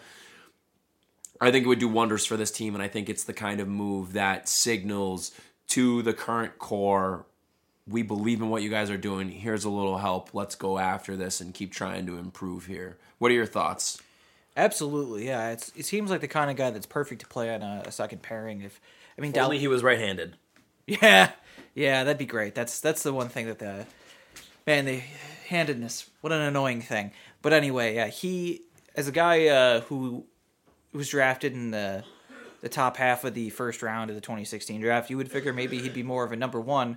[1.41, 3.61] I think it would do wonders for this team, and I think it's the kind
[3.61, 5.33] of move that signals
[5.69, 7.27] to the current core
[7.89, 9.31] we believe in what you guys are doing.
[9.31, 10.35] Here's a little help.
[10.35, 12.99] Let's go after this and keep trying to improve here.
[13.19, 14.03] What are your thoughts?
[14.57, 15.51] Absolutely, yeah.
[15.51, 17.93] It's, it seems like the kind of guy that's perfect to play on a, a
[17.93, 18.63] second pairing.
[18.63, 18.81] If
[19.17, 20.37] I mean, if only he was right-handed.
[20.89, 21.33] Yeah,
[21.77, 22.55] yeah, that'd be great.
[22.55, 23.87] That's that's the one thing that the
[24.67, 25.03] man the
[25.49, 26.11] handedness.
[26.23, 27.13] What an annoying thing.
[27.43, 28.63] But anyway, yeah, he
[28.97, 30.25] as a guy uh, who
[30.93, 32.03] was drafted in the
[32.63, 35.79] the top half of the first round of the 2016 draft, you would figure maybe
[35.79, 36.97] he'd be more of a number one.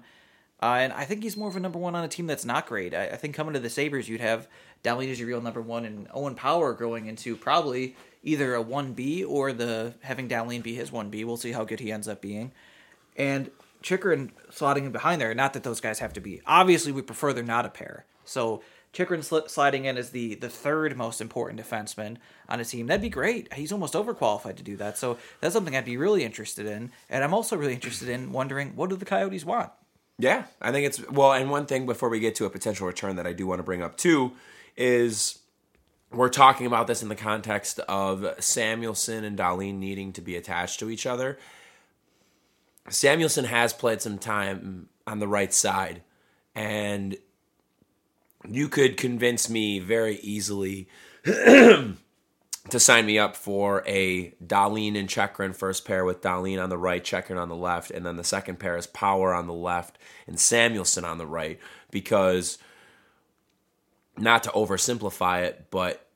[0.62, 2.66] Uh, and I think he's more of a number one on a team that's not
[2.66, 2.94] great.
[2.94, 4.48] I, I think coming to the Sabres, you'd have
[4.84, 9.26] Dahlin as your real number one, and Owen Power growing into probably either a 1B
[9.28, 11.26] or the having Dahlin be his 1B.
[11.26, 12.54] We'll see how good he ends up being.
[13.18, 15.34] And Chychrun sliding in behind there.
[15.34, 16.42] Not that those guys have to be.
[16.46, 18.06] Obviously, we prefer they're not a pair.
[18.26, 18.62] So
[18.94, 22.88] Chychrun sl- sliding in as the the third most important defenseman on a team.
[22.88, 23.54] That'd be great.
[23.54, 24.98] He's almost overqualified to do that.
[24.98, 26.92] So that's something I'd be really interested in.
[27.10, 29.72] And I'm also really interested in wondering what do the Coyotes want.
[30.18, 31.34] Yeah, I think it's well.
[31.34, 33.64] And one thing before we get to a potential return that I do want to
[33.64, 34.34] bring up too
[34.76, 35.40] is
[36.12, 40.80] we're talking about this in the context of Samuelsson and Dahlin needing to be attached
[40.80, 41.38] to each other.
[42.90, 46.02] Samuelsson has played some time on the right side,
[46.56, 47.18] and
[48.48, 50.88] you could convince me very easily
[51.24, 51.96] to
[52.80, 57.04] sign me up for a Dahlin and Chychrun first pair with Dahlin on the right,
[57.04, 59.98] Chychrun on the left, and then the second pair is Power on the left
[60.28, 61.60] and Samuelsson on the right.
[61.92, 62.58] Because,
[64.18, 66.08] not to oversimplify it, but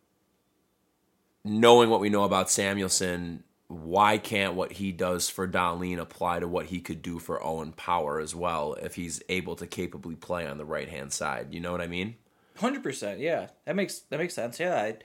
[1.44, 6.48] knowing what we know about Samuelsson, why can't what he does for Dahlin apply to
[6.48, 10.46] what he could do for Owen Power as well if he's able to capably play
[10.46, 11.54] on the right hand side?
[11.54, 12.16] You know what I mean?
[12.58, 13.20] Hundred percent.
[13.20, 14.60] Yeah, that makes that makes sense.
[14.60, 14.98] Yeah, I,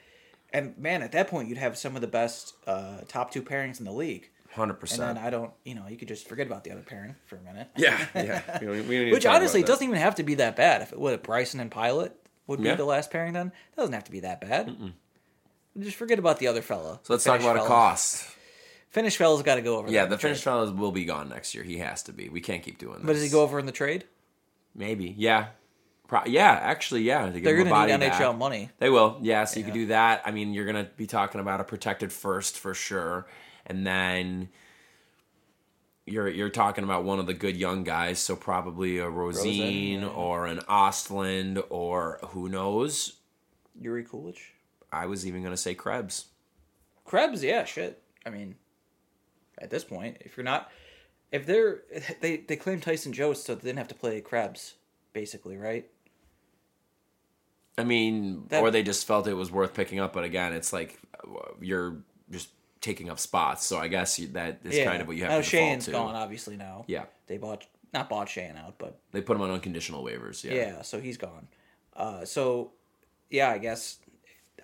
[0.53, 3.79] and man, at that point, you'd have some of the best uh, top two pairings
[3.79, 4.29] in the league.
[4.51, 5.03] Hundred And percent.
[5.03, 7.37] And then I don't, you know, you could just forget about the other pairing for
[7.37, 7.69] a minute.
[7.77, 8.59] Yeah, yeah.
[8.61, 10.83] We we don't need Which honestly, it doesn't even have to be that bad.
[10.83, 12.13] If it would, Bryson and Pilut
[12.47, 12.75] would be Yeah.
[12.77, 14.93] the last pairing, then it doesn't have to be that bad.
[15.79, 16.99] Just forget about the other fellow.
[17.03, 18.25] So let's talk about a cost.
[18.91, 19.91] Finnish fella's got to go over.
[19.91, 20.31] Yeah, the trade.
[20.31, 21.63] Finnish fellas will be gone next year.
[21.65, 22.29] He has to be.
[22.29, 23.05] We can't keep doing this.
[23.07, 24.05] But does he go over in the trade?
[24.75, 25.15] Maybe.
[25.17, 25.49] Yeah.
[26.07, 27.29] Pro- yeah, actually, yeah.
[27.29, 28.39] They're going to need NHL back.
[28.39, 28.71] money.
[28.79, 29.19] They will.
[29.21, 29.73] Yeah, so you Yeah.
[29.73, 30.23] could do that.
[30.25, 33.27] I mean, you're going to be talking about a protected first for sure.
[33.67, 34.49] And then
[36.07, 40.07] you're you're talking about one of the good young guys, so probably a Rosen yeah.
[40.07, 43.17] or an Ostlund or who knows.
[43.83, 44.39] Jiri Kulich.
[44.91, 46.29] I was even going to say Krebs.
[47.05, 48.03] Krebs, yeah, shit.
[48.25, 48.55] I mean,
[49.61, 50.71] at this point, if you're not,
[51.33, 51.83] if they're
[52.21, 54.75] they they claim Tyson Jost, so they didn't have to play Krebs,
[55.13, 55.89] basically, right?
[57.77, 60.13] I mean, That- or they just felt it was worth picking up.
[60.13, 61.97] But again, it's like uh, you're
[62.31, 62.49] just
[62.81, 63.65] taking up spots.
[63.67, 65.93] So I guess that is kind of what you have now to Shane's to.
[65.93, 66.85] gone, obviously now.
[66.89, 70.45] Yeah, They bought not bought Shane out, but they put him on unconditional waivers.
[70.45, 71.49] Yeah, yeah, so he's gone.
[71.97, 72.73] Uh, so
[73.31, 73.99] yeah, I guess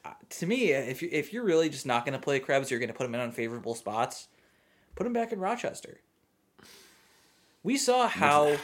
[0.05, 2.81] uh, to me, if you if you're really just not going to play Krebs, you're
[2.81, 4.29] going to put him in unfavorable spots.
[4.95, 6.01] Put him back in Rochester.
[7.63, 8.59] We saw how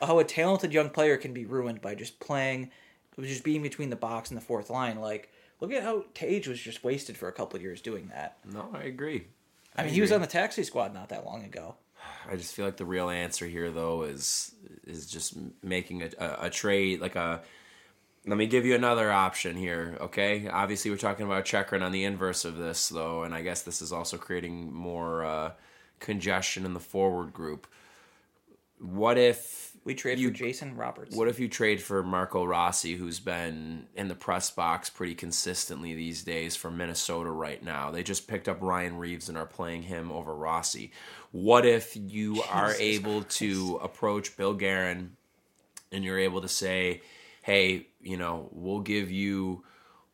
[0.00, 2.70] how a talented young player can be ruined by just playing,
[3.20, 5.00] just being between the box and the fourth line.
[5.00, 8.38] Like, look at how Tage was just wasted for a couple of years doing that.
[8.44, 9.26] No, I agree.
[9.76, 11.76] I mean, he was on the taxi squad not that long ago.
[12.28, 14.54] I just feel like the real answer here, though, is
[14.86, 17.42] is just making a, a, a trade like a
[18.26, 20.48] Let me give you another option here, okay?
[20.48, 23.80] Obviously, we're talking about Chychrun on the inverse of this, though, and I guess this
[23.80, 25.52] is also creating more uh,
[25.98, 27.66] congestion in the forward group.
[28.80, 31.16] What if We trade you for Jason Roberts.
[31.16, 35.94] what if you trade for Marco Rossi, who's been in the press box pretty consistently
[35.94, 37.90] these days for Minnesota right now?
[37.90, 40.92] They just picked up Ryan Reaves and are playing him over Rossi.
[41.32, 45.16] What if you are Jesus able to approach Bill Guerin
[45.90, 47.00] and you're able to say,
[47.48, 49.64] hey, you know, we'll give you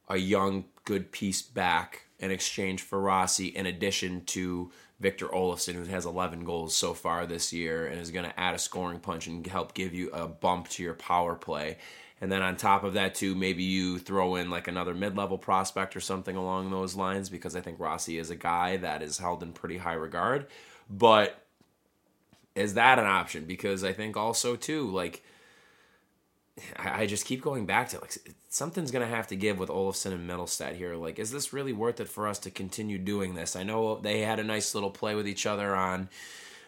[0.07, 4.71] a young, good piece back in exchange for Rossi, in addition to
[5.01, 8.55] Victor Olofsson, who has 11 goals so far this year and is going to add
[8.55, 11.79] a scoring punch and help give you a bump to your power play.
[12.21, 15.37] And then on top of that, too, maybe you throw in like another mid level
[15.37, 19.19] prospect or something along those lines because I think Rossi is a guy that is
[19.19, 20.47] held in pretty high regard.
[20.89, 21.45] But
[22.55, 23.45] is that an option?
[23.45, 25.25] Because I think also, too, like,
[26.77, 28.17] I just keep going back to like
[28.49, 30.95] something's gonna have to give with Olofsson and Mittelstadt here.
[30.95, 33.57] Like, is this really worth it for us to continue doing this?
[33.57, 36.09] I know they had a nice little play with each other on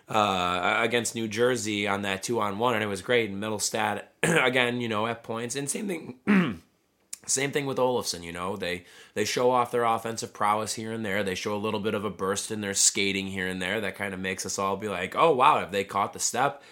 [0.08, 3.30] uh, against New Jersey on that two on one, and it was great.
[3.30, 6.62] And Mittelstadt again, you know, at points, and same thing.
[7.28, 8.54] Same thing with Olofsson, you know.
[8.56, 8.84] They
[9.14, 11.24] they show off their offensive prowess here and there.
[11.24, 13.96] They show a little bit of a burst in their skating here and there that
[13.96, 16.62] kind of makes us all be like, "Oh wow, have they caught the step?"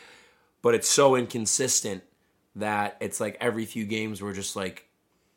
[0.63, 2.05] But it's so inconsistent
[2.57, 4.87] that it's like every few games we're just like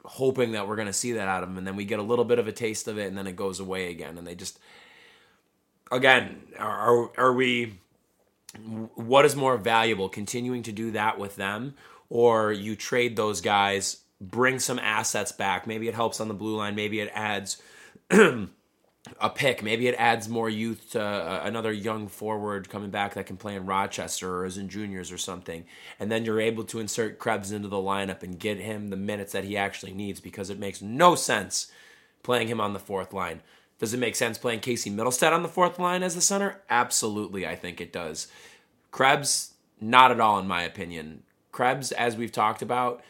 [0.06, 2.04] hoping that we're going to see that out of them and then we get a
[2.04, 4.36] little bit of a taste of it and then it goes away again and they
[4.36, 4.60] just
[5.92, 7.80] again are are we
[8.96, 11.76] what is more valuable continuing to do that with them
[12.10, 16.56] or you trade those guys bring some assets back maybe it helps on the blue
[16.56, 17.62] line maybe it adds
[19.20, 19.64] a pick.
[19.64, 23.56] Maybe it adds more youth to uh, another young forward coming back that can play
[23.56, 25.66] in Rochester or is in juniors or something.
[26.00, 29.34] And then you're able to insert Krebs into the lineup and get him the minutes
[29.34, 31.72] that he actually needs because it makes no sense
[32.24, 33.42] playing him on the fourth line.
[33.80, 36.62] Does it make sense playing Casey Mittelstadt on the fourth line as the center?
[36.70, 38.28] Absolutely, I think it does.
[38.92, 41.24] Krebs, not at all, in my opinion.
[41.52, 43.04] Krebs, as we've talked about,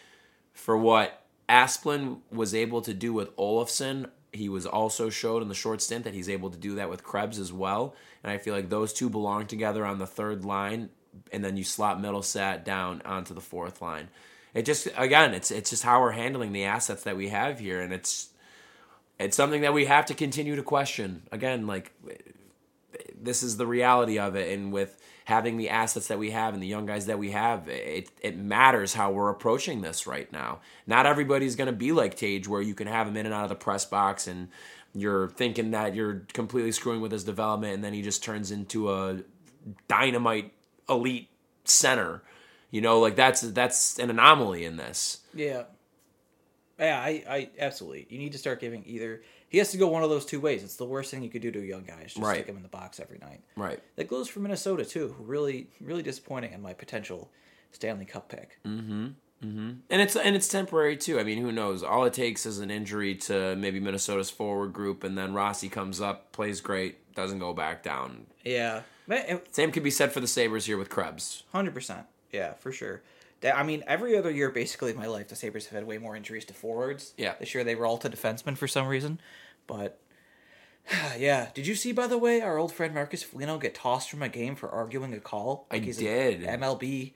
[0.54, 5.56] for what Asplund was able to do with Olofsson, he was also showed in the
[5.56, 7.96] short stint that he's able to do that with Krebs as well.
[8.24, 10.90] And I feel like those two belong together on the third line,
[11.32, 14.10] and then you slot Mittelstadt down onto the fourth line.
[14.54, 17.82] It just again, it's it's just how we're handling the assets that we have here,
[17.82, 18.30] and it's
[19.20, 21.24] it's something that we have to continue to question.
[21.32, 21.92] Again, like
[23.20, 26.64] this is the reality of it, and with having the assets that we have and
[26.64, 30.62] the young guys that we have, it it matters how we're approaching this right now.
[30.88, 33.44] Not everybody's going to be like Tage, where you can have him in and out
[33.44, 34.48] of the press box, and
[34.96, 38.90] you're thinking that you're completely screwing with his development, and then he just turns into
[38.90, 39.20] a
[39.90, 40.54] dynamite
[40.88, 41.28] elite
[41.66, 42.24] center.
[42.72, 45.20] You know, like that's that's an anomaly in this.
[45.34, 45.64] Yeah.
[46.80, 48.08] Yeah, I, I absolutely.
[48.10, 49.24] You need to start giving either.
[49.50, 50.64] He has to go one of those two ways.
[50.64, 52.02] It's the worst thing you could do to a young guy.
[52.06, 52.36] Is just Right.
[52.38, 53.42] stick him in the box every night.
[53.56, 53.80] Right.
[53.96, 55.10] That goes for Minnesota too.
[55.18, 57.32] who Really, really disappointing in my potential
[57.72, 58.60] Stanley Cup pick.
[58.66, 59.14] Mm.
[59.42, 61.20] And it's and it's temporary too.
[61.20, 61.84] I mean, who knows?
[61.84, 66.02] All it takes is an injury to maybe Minnesota's forward group, and then Rossi comes
[66.02, 68.26] up, plays great, doesn't go back down.
[68.44, 68.82] Yeah,
[69.52, 71.44] Same could be said for the Sabres here with Krebs.
[71.52, 72.08] hundred percent.
[72.32, 73.04] Yeah, for sure.
[73.42, 75.98] That- I mean, every other year, basically, in my life, the Sabres have had way
[75.98, 77.14] more injuries to forwards.
[77.18, 77.36] Yeah.
[77.40, 79.20] This year, they were all to defensemen for some reason.
[79.66, 80.00] But,
[81.18, 81.50] yeah.
[81.54, 84.30] Did you see, by the way, our old friend Marcus Foligno get tossed from a
[84.30, 85.68] game for arguing a call?
[85.70, 86.42] I he's did.
[86.42, 87.14] MLB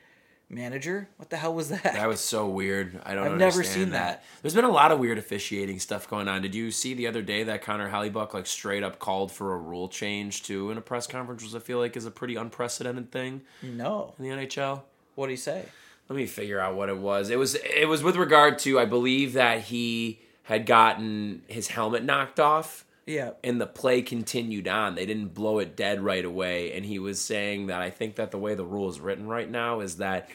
[0.51, 1.09] manager?
[1.17, 1.83] What the hell was that?
[1.83, 2.99] That was so weird.
[3.05, 3.25] I don't.
[3.25, 4.23] I've never seen that.
[4.41, 6.41] There's been a lot of weird officiating stuff going on.
[6.41, 9.57] Did you see the other day that Connor Hellebuyck like straight up called for a
[9.57, 13.11] rule change too in a press conference, which I feel like is a pretty unprecedented
[13.11, 14.13] thing no.
[14.19, 14.81] in the NHL?
[15.15, 15.65] What did he say?
[16.11, 17.29] Let me figure out what it was.
[17.29, 22.03] It was it was with regard to I believe that he had gotten his helmet
[22.03, 23.31] knocked off Yeah.
[23.45, 24.95] and the play continued on.
[24.95, 28.31] They didn't blow it dead right away and he was saying that I think that
[28.31, 30.29] the way the rule is written right now is that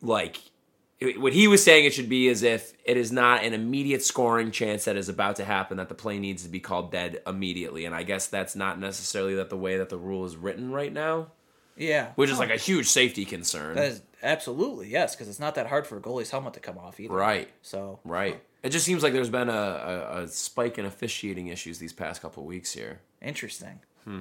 [0.00, 0.40] like
[1.18, 4.50] what he was saying it should be is if it is not an immediate scoring
[4.50, 7.84] chance that is about to happen that the play needs to be called dead immediately
[7.84, 10.90] and I guess that's not necessarily that the way that the rule is written right
[10.92, 11.32] now,
[11.76, 12.12] Yeah.
[12.16, 13.74] which is like a huge safety concern.
[13.76, 16.78] That is absolutely, yes, because it's not that hard for a goalie's helmet to come
[16.78, 17.12] off either.
[17.14, 17.48] Right.
[17.62, 18.42] So, Right.
[18.62, 22.20] It just seems like there's been a, a, a spike in officiating issues these past
[22.22, 23.00] couple weeks here.
[23.20, 23.80] interesting.
[24.04, 24.20] Hmm.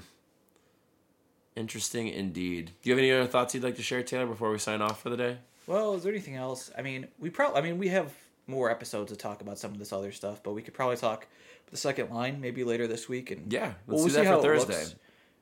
[1.55, 2.71] Interesting indeed.
[2.81, 5.01] Do you have any other thoughts you'd like to share, Taylor, before we sign off
[5.01, 5.37] for the day?
[5.67, 6.69] Well, is there anything else?
[6.77, 7.59] I mean, we probably.
[7.59, 8.13] I mean, we have
[8.45, 11.27] more episodes to talk about some of this other stuff, but we could probably talk
[11.71, 14.53] the second line maybe later this week, and Yeah, let's well, see that how for
[14.53, 14.73] it Thursday.
[14.73, 14.95] looks.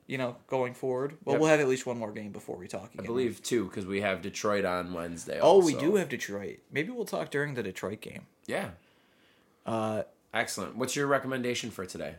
[0.06, 1.16] You know, going forward.
[1.24, 1.42] Well, Yep.
[1.42, 3.06] we'll have at least one more game before we talk again.
[3.06, 5.40] I believe two because we have Detroit on Wednesday.
[5.42, 6.60] Oh, we do have Detroit.
[6.72, 8.28] Maybe we'll talk during the Detroit game.
[8.46, 8.72] Yeah,
[9.66, 10.76] Uh, excellent.
[10.76, 12.16] What's your recommendation for today?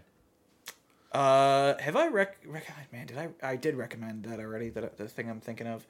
[1.13, 2.39] uh, have I rec?
[2.47, 3.29] rec- man, did I?
[3.43, 4.69] I did recommend that already.
[4.71, 5.87] That the thing I'm thinking of.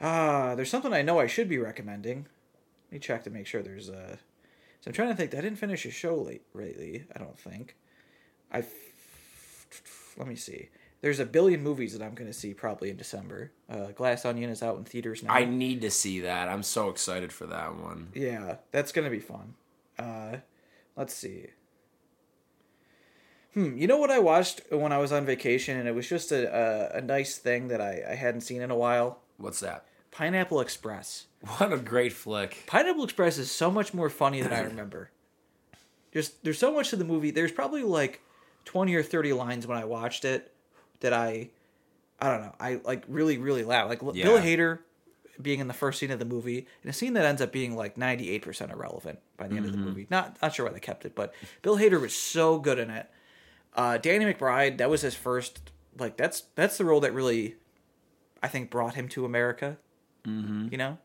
[0.00, 2.26] Ah, there's something I know I should be recommending.
[2.86, 4.18] Let me check to make sure there's a.
[4.80, 5.34] So I'm trying to think.
[5.34, 7.04] I didn't finish a show late lately.
[7.14, 7.74] I don't think.
[8.52, 8.64] I.
[10.16, 10.68] Let me see.
[11.04, 13.52] There's a billion movies that I'm going to see probably in December.
[13.68, 15.34] Uh, Glass Onion is out in theaters now.
[15.34, 16.48] I need to see that.
[16.48, 18.08] I'm so excited for that one.
[18.14, 19.52] Yeah, that's gonna be fun.
[19.98, 20.36] Uh,
[20.96, 21.48] let's see.
[23.52, 26.32] Hmm, you know what I watched when I was on vacation, and it was just
[26.32, 26.48] a
[26.94, 29.18] a, a nice thing that I, I hadn't seen in a while.
[29.36, 29.84] What's that?
[30.10, 31.26] Pineapple Express.
[31.58, 32.64] What a great flick.
[32.66, 35.10] Pineapple Express is so much more funny than I remember.
[36.14, 37.30] Just there's so much to the movie.
[37.30, 38.22] There's probably like
[38.64, 40.50] twenty or thirty lines when I watched it
[41.00, 41.50] that I,
[42.20, 42.54] I don't know.
[42.58, 43.88] I like really really laugh.
[43.88, 44.80] Like Bill Hader
[45.40, 47.76] being in the first scene of the movie, and a scene that ends up being
[47.76, 50.06] like ninety eight percent irrelevant by the end of the movie.
[50.10, 53.10] Not not sure why they kept it, but Bill Hader was so good in it.
[53.74, 55.72] Uh, Danny McBride, that was his first.
[55.98, 57.56] Like that's that's the role that really,
[58.42, 59.76] I think, brought him to America.
[60.26, 60.68] Mm-hmm.
[60.70, 60.98] You know,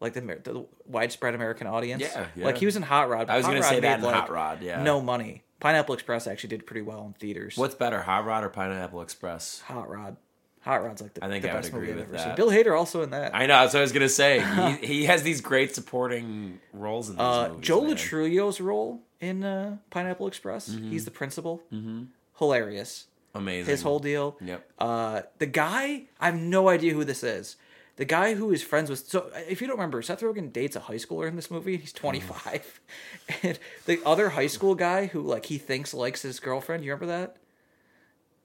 [0.00, 2.02] like the, the widespread American audience.
[2.02, 2.44] Yeah, yeah.
[2.44, 3.28] Like he was in Hot Rod.
[3.28, 4.82] I was gonna Rod say that in Hot Rod, yeah.
[4.82, 5.42] No money.
[5.60, 7.56] Pineapple Express actually did pretty well in theaters.
[7.56, 9.60] What's better, Hot Rod or Pineapple Express?
[9.66, 10.16] Hot Rod?
[10.62, 12.28] Hot Rod's like the, I think the I would best movie agree I've with ever
[12.28, 12.36] that.
[12.36, 12.46] seen.
[12.46, 13.34] Bill Hader also in that.
[13.34, 13.60] I know.
[13.60, 14.76] That's what I was gonna say.
[14.80, 17.66] he, he has these great supporting roles in these uh, movies.
[17.66, 17.90] Joe man.
[17.90, 20.68] Lo Truglio's role in uh, Pineapple Express.
[20.68, 20.90] Mm-hmm.
[20.90, 21.62] He's the principal.
[21.72, 22.04] Mm-hmm.
[22.38, 23.06] Hilarious.
[23.34, 23.70] Amazing.
[23.70, 24.36] His whole deal.
[24.40, 24.70] Yep.
[24.78, 27.56] Uh, the guy, I have no idea who this is.
[27.98, 29.06] The guy who is friends with.
[29.08, 31.76] So, if you don't remember, Seth Rogen dates a high schooler in this movie.
[31.76, 32.80] He's 25.
[33.42, 36.84] and the other high school guy who, like, he thinks likes his girlfriend.
[36.84, 37.36] You remember that?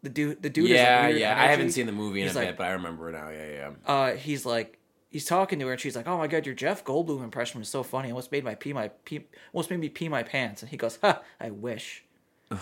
[0.02, 0.70] The dude, the dude.
[0.70, 1.42] yeah, has a weird yeah.
[1.42, 3.30] I haven't seen the movie in He's a like- bit, but I remember now.
[3.30, 3.72] Yeah, yeah.
[3.86, 4.78] uh, he's like,
[5.10, 7.70] he's talking to her, and she's like, "Oh my god, your Jeff Goldblum impression was
[7.70, 8.10] so funny.
[8.10, 10.98] Almost made my pee my pee, almost made me pee my pants." And he goes,
[11.04, 12.04] "Ha, I wish."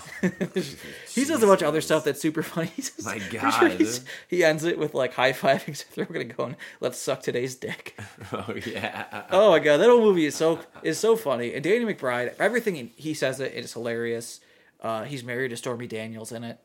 [0.21, 2.67] he says a bunch of other stuff that's super funny.
[2.75, 3.71] He says- My God.
[3.73, 5.83] he's- he ends it with like high fiving.
[5.97, 7.99] We're gonna go and let's suck today's dick.
[8.31, 9.23] Oh yeah.
[9.31, 11.53] Oh my god, that whole movie is so is so funny.
[11.53, 14.39] And Danny McBride, everything he- says it, it is hilarious.
[14.81, 16.57] Uh, he's married to Stormy Daniels in it.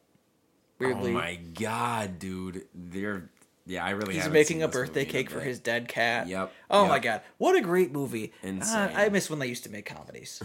[0.78, 2.66] Weirdly, Oh my god, dude.
[2.74, 3.30] They're
[3.66, 3.84] yeah.
[3.84, 4.14] I really.
[4.14, 6.28] He's making a birthday movie in a cake for his dead cat.
[6.28, 6.90] Yep, Oh yep.
[6.90, 8.32] my god, what a great movie!
[8.42, 8.90] Ah, Insane.
[8.94, 10.42] I miss when they used to make comedies.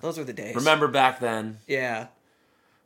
[0.00, 0.54] Those were the days.
[0.56, 1.58] Remember back then?
[1.66, 2.08] Yeah.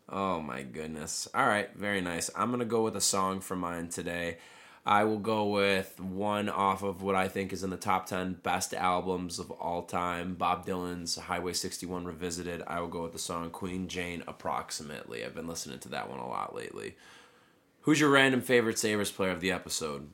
[0.09, 1.29] Oh my goodness.
[1.35, 2.31] All right, very nice.
[2.37, 4.39] I'm going to go with a song for mine today.
[4.85, 8.41] I will go with one off of what I think is in the top 10
[8.43, 12.63] best albums of all time Bob Dylan's Highway 61 Revisited.
[12.67, 15.25] I will go with the song Queen Jane Approximately.
[15.25, 16.97] I've been listening to that one a lot lately.
[17.83, 20.09] Who's your random favorite Sabres player of the episode?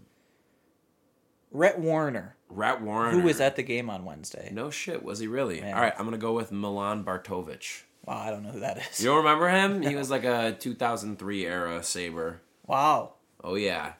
[1.50, 3.10] Rhett Warrener, Rat Warner.
[3.10, 4.50] who was at the game on Wednesday.
[4.52, 5.62] No shit, was he really?
[5.62, 7.82] All right, I'm going to go with Milan Bartovic.
[8.08, 9.00] Wow, I don't know who that is.
[9.00, 9.82] You don't remember him?
[9.82, 12.40] He was like a 2003 era Sabre.
[12.66, 13.12] Wow.
[13.44, 13.92] Oh, yeah.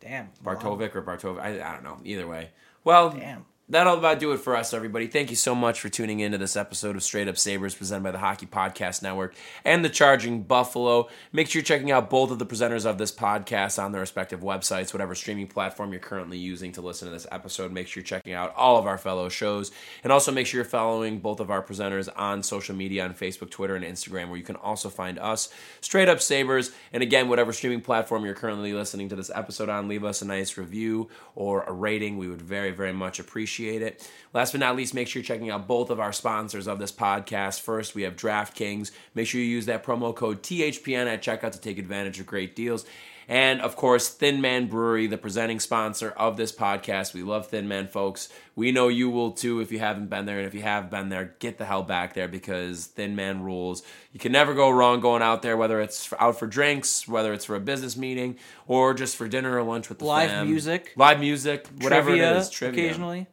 [0.00, 0.28] Damn.
[0.44, 1.40] Bartovic or Bartovic.
[1.40, 1.98] I, I don't know.
[2.04, 2.50] Either way.
[2.84, 3.46] Well, Damn.
[3.70, 5.06] That'll about do it for us, everybody.
[5.06, 8.10] Thank you so much for tuning into this episode of Straight Up Sabres presented by
[8.12, 11.08] the Hockey Podcast Network and the Charging Buffalo.
[11.32, 14.40] Make sure you're checking out both of the presenters of this podcast on their respective
[14.40, 17.70] websites, whatever streaming platform you're currently using to listen to this episode.
[17.70, 19.70] Make sure you're checking out all of our fellow shows.
[20.02, 23.50] And also make sure you're following both of our presenters on social media on Facebook,
[23.50, 25.50] Twitter, and Instagram, where you can also find us,
[25.82, 26.72] Straight Up Sabres.
[26.90, 30.24] And again, whatever streaming platform you're currently listening to this episode on, leave us a
[30.24, 32.16] nice review or a rating.
[32.16, 34.10] We would very, very much appreciate it.
[34.32, 36.92] Last but not least, make sure you're checking out both of our sponsors of this
[36.92, 37.60] podcast.
[37.60, 38.90] First, we have DraftKings.
[39.14, 42.54] Make sure you use that promo code THPN at checkout to take advantage of great
[42.54, 42.84] deals.
[43.30, 47.12] And of course, Thin Man Brewery, the presenting sponsor of this podcast.
[47.12, 48.30] We love Thin Man, folks.
[48.56, 50.38] We know you will too if you haven't been there.
[50.38, 53.82] And if you have been there, get the hell back there because Thin Man rules.
[54.14, 57.44] You can never go wrong going out there, whether it's out for drinks, whether it's
[57.44, 60.48] for a business meeting, or just for dinner or lunch with the Live fam.
[60.48, 60.94] music.
[60.96, 63.26] live music, whatever trivia, it is, trivia occasionally.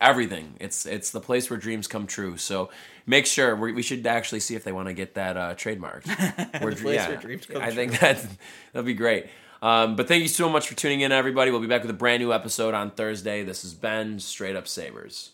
[0.00, 0.54] Everything.
[0.60, 2.36] It's it's the place where dreams come true.
[2.36, 2.70] So
[3.06, 6.06] make sure we, we should actually see if they want to get that uh, trademarked.
[6.62, 8.24] Where, place where dreams come I think that
[8.72, 9.26] that'd be great.
[9.62, 11.50] Um, but thank you so much for tuning in, everybody.
[11.52, 13.44] We'll be back with a brand new episode on Thursday.
[13.44, 15.30] This has been Straight Up Sabres.